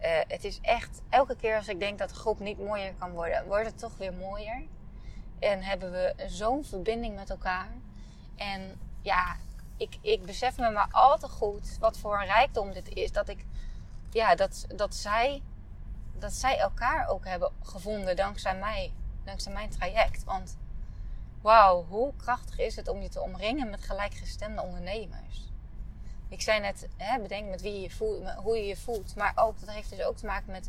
Uh, 0.00 0.08
het 0.28 0.44
is 0.44 0.58
echt, 0.60 1.02
elke 1.08 1.36
keer 1.36 1.56
als 1.56 1.68
ik 1.68 1.78
denk 1.78 1.98
dat 1.98 2.08
de 2.08 2.14
groep 2.14 2.38
niet 2.38 2.58
mooier 2.58 2.94
kan 2.98 3.10
worden, 3.10 3.46
wordt 3.46 3.66
het 3.66 3.78
toch 3.78 3.96
weer 3.96 4.12
mooier. 4.12 4.62
En 5.38 5.62
hebben 5.62 5.90
we 5.90 6.14
zo'n 6.26 6.64
verbinding 6.64 7.14
met 7.14 7.30
elkaar. 7.30 7.68
En 8.36 8.80
ja, 9.02 9.36
ik, 9.80 9.98
ik 10.00 10.22
besef 10.26 10.56
me 10.56 10.70
maar 10.70 10.88
al 10.90 11.18
te 11.18 11.28
goed 11.28 11.78
wat 11.78 11.98
voor 11.98 12.20
een 12.20 12.26
rijkdom 12.26 12.72
dit 12.72 12.88
is. 12.88 13.12
Dat 13.12 13.28
ik, 13.28 13.44
ja, 14.10 14.34
dat, 14.34 14.66
dat 14.76 14.94
zij, 14.94 15.42
dat 16.18 16.32
zij 16.32 16.58
elkaar 16.58 17.08
ook 17.08 17.24
hebben 17.24 17.52
gevonden 17.62 18.16
dankzij 18.16 18.56
mij, 18.58 18.92
dankzij 19.24 19.52
mijn 19.52 19.70
traject. 19.70 20.24
Want 20.24 20.56
wauw, 21.40 21.84
hoe 21.84 22.12
krachtig 22.16 22.58
is 22.58 22.76
het 22.76 22.88
om 22.88 23.02
je 23.02 23.08
te 23.08 23.20
omringen 23.20 23.70
met 23.70 23.84
gelijkgestemde 23.84 24.62
ondernemers. 24.62 25.48
Ik 26.28 26.40
zei 26.42 26.60
net, 26.60 26.88
hè, 26.96 27.20
bedenk 27.20 27.48
met 27.48 27.60
wie 27.60 27.80
je 27.80 27.90
voelt, 27.90 28.30
hoe 28.30 28.56
je 28.56 28.66
je 28.66 28.76
voelt. 28.76 29.16
Maar 29.16 29.32
ook, 29.34 29.60
dat 29.60 29.70
heeft 29.70 29.90
dus 29.90 30.02
ook 30.02 30.16
te 30.16 30.26
maken 30.26 30.50
met, 30.50 30.68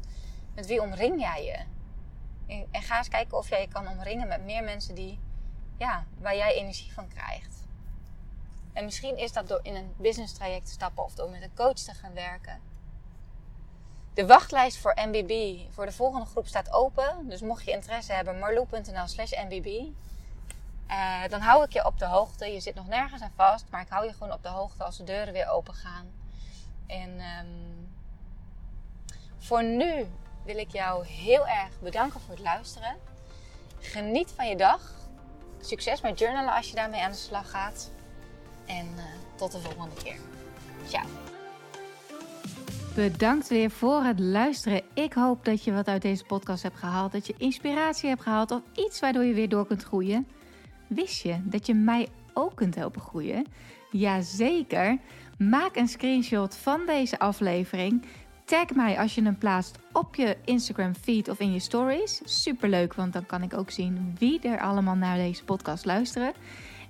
met 0.56 0.66
wie 0.66 0.82
omring 0.82 1.20
jij 1.20 1.46
je. 1.46 1.60
En, 2.72 2.82
ga 2.82 2.98
eens 2.98 3.08
kijken 3.08 3.38
of 3.38 3.50
jij 3.50 3.62
je 3.62 3.68
kan 3.68 3.88
omringen 3.88 4.28
met 4.28 4.44
meer 4.44 4.64
mensen 4.64 4.96
die, 4.96 5.20
ja, 5.78 6.06
waar 6.20 6.36
jij 6.36 6.54
energie 6.54 6.94
van 6.94 7.08
krijgt. 7.08 7.61
En 8.74 8.84
misschien 8.84 9.18
is 9.18 9.34
dat 9.34 9.48
door 9.48 9.60
in 9.64 9.76
een 9.76 9.94
business 9.98 10.34
traject 10.34 10.66
te 10.66 10.72
stappen 10.72 11.04
of 11.04 11.14
door 11.14 11.30
met 11.30 11.42
een 11.42 11.56
coach 11.56 11.74
te 11.74 11.94
gaan 11.94 12.14
werken. 12.14 12.62
De 14.14 14.26
wachtlijst 14.26 14.78
voor 14.78 14.98
MBB 15.08 15.60
voor 15.70 15.86
de 15.86 15.92
volgende 15.92 16.26
groep 16.26 16.48
staat 16.48 16.74
open. 16.74 17.30
Dus 17.30 17.42
mocht 17.42 17.66
je 17.66 17.72
interesse 17.72 18.14
hebben, 18.14 18.40
marloe.nl 18.40 19.08
slash 19.08 19.32
MBB. 19.32 19.68
Uh, 20.88 21.28
dan 21.30 21.42
hou 21.42 21.64
ik 21.64 21.74
je 21.74 21.86
op 21.86 22.00
de 22.00 22.06
hoogte. 22.06 22.46
Je 22.46 22.60
zit 22.60 22.76
nog 22.76 22.88
nergens 22.88 23.22
aan 23.22 23.32
vast, 23.36 23.66
maar 23.70 23.82
ik 23.82 23.90
hou 23.90 24.06
je 24.06 24.14
gewoon 24.14 24.34
op 24.34 24.44
de 24.44 24.50
hoogte 24.50 24.84
als 24.84 24.98
de 24.98 25.04
deuren 25.04 25.34
weer 25.34 25.50
open 25.50 25.74
gaan. 25.74 26.12
En 26.88 27.10
um, 27.10 27.94
voor 29.38 29.64
nu 29.64 30.06
wil 30.44 30.58
ik 30.58 30.72
jou 30.72 31.06
heel 31.06 31.48
erg 31.48 31.80
bedanken 31.80 32.20
voor 32.20 32.34
het 32.34 32.44
luisteren. 32.44 32.96
Geniet 33.80 34.32
van 34.32 34.48
je 34.48 34.56
dag. 34.56 34.94
Succes 35.60 36.02
met 36.02 36.20
journalen 36.20 36.54
als 36.54 36.70
je 36.70 36.76
daarmee 36.76 37.02
aan 37.02 37.12
de 37.12 37.18
slag 37.18 37.50
gaat. 37.50 37.92
En 38.66 38.86
uh, 38.96 39.04
tot 39.36 39.52
de 39.52 39.60
volgende 39.60 39.96
keer. 40.04 40.16
Ciao. 40.88 41.06
Bedankt 42.96 43.48
weer 43.48 43.72
voor 43.72 44.04
het 44.04 44.20
luisteren. 44.20 44.82
Ik 44.94 45.14
hoop 45.14 45.46
dat 45.46 45.64
je 45.64 45.72
wat 45.72 45.88
uit 45.88 46.02
deze 46.02 46.24
podcast 46.24 46.64
hebt 46.64 46.78
gehaald. 46.78 47.12
Dat 47.12 47.28
je 47.28 47.34
inspiratie 47.38 48.10
hebt 48.10 48.22
gehaald 48.22 48.52
of 48.52 48.62
iets 48.76 49.00
waardoor 49.00 49.24
je 49.24 49.34
weer 49.34 49.50
door 49.50 49.68
kunt 49.68 49.84
groeien. 49.84 50.28
Wist 50.88 51.24
je 51.24 51.40
dat 51.44 51.66
je 51.66 51.74
mij 51.74 52.08
ook 52.34 52.56
kunt 52.56 52.76
helpen 52.76 53.02
groeien? 53.02 53.46
Jazeker. 53.92 54.98
Maak 55.38 55.76
een 55.76 55.88
screenshot 55.88 56.56
van 56.56 56.86
deze 56.86 57.20
aflevering. 57.20 58.06
Tag 58.46 58.70
mij 58.76 59.00
als 59.00 59.16
je 59.16 59.24
hem 59.24 59.38
plaatst 59.38 59.80
op 59.92 60.16
je 60.16 60.38
Instagram 60.46 60.96
feed 60.96 61.30
of 61.30 61.40
in 61.40 61.54
je 61.54 61.60
stories. 61.60 62.22
Superleuk, 62.24 62.94
want 62.94 63.14
dan 63.14 63.26
kan 63.26 63.42
ik 63.42 63.58
ook 63.58 63.72
zien 63.72 64.16
wie 64.20 64.40
er 64.40 64.60
allemaal 64.60 64.96
naar 64.96 65.18
deze 65.18 65.44
podcast 65.44 65.86
luisteren. 65.86 66.34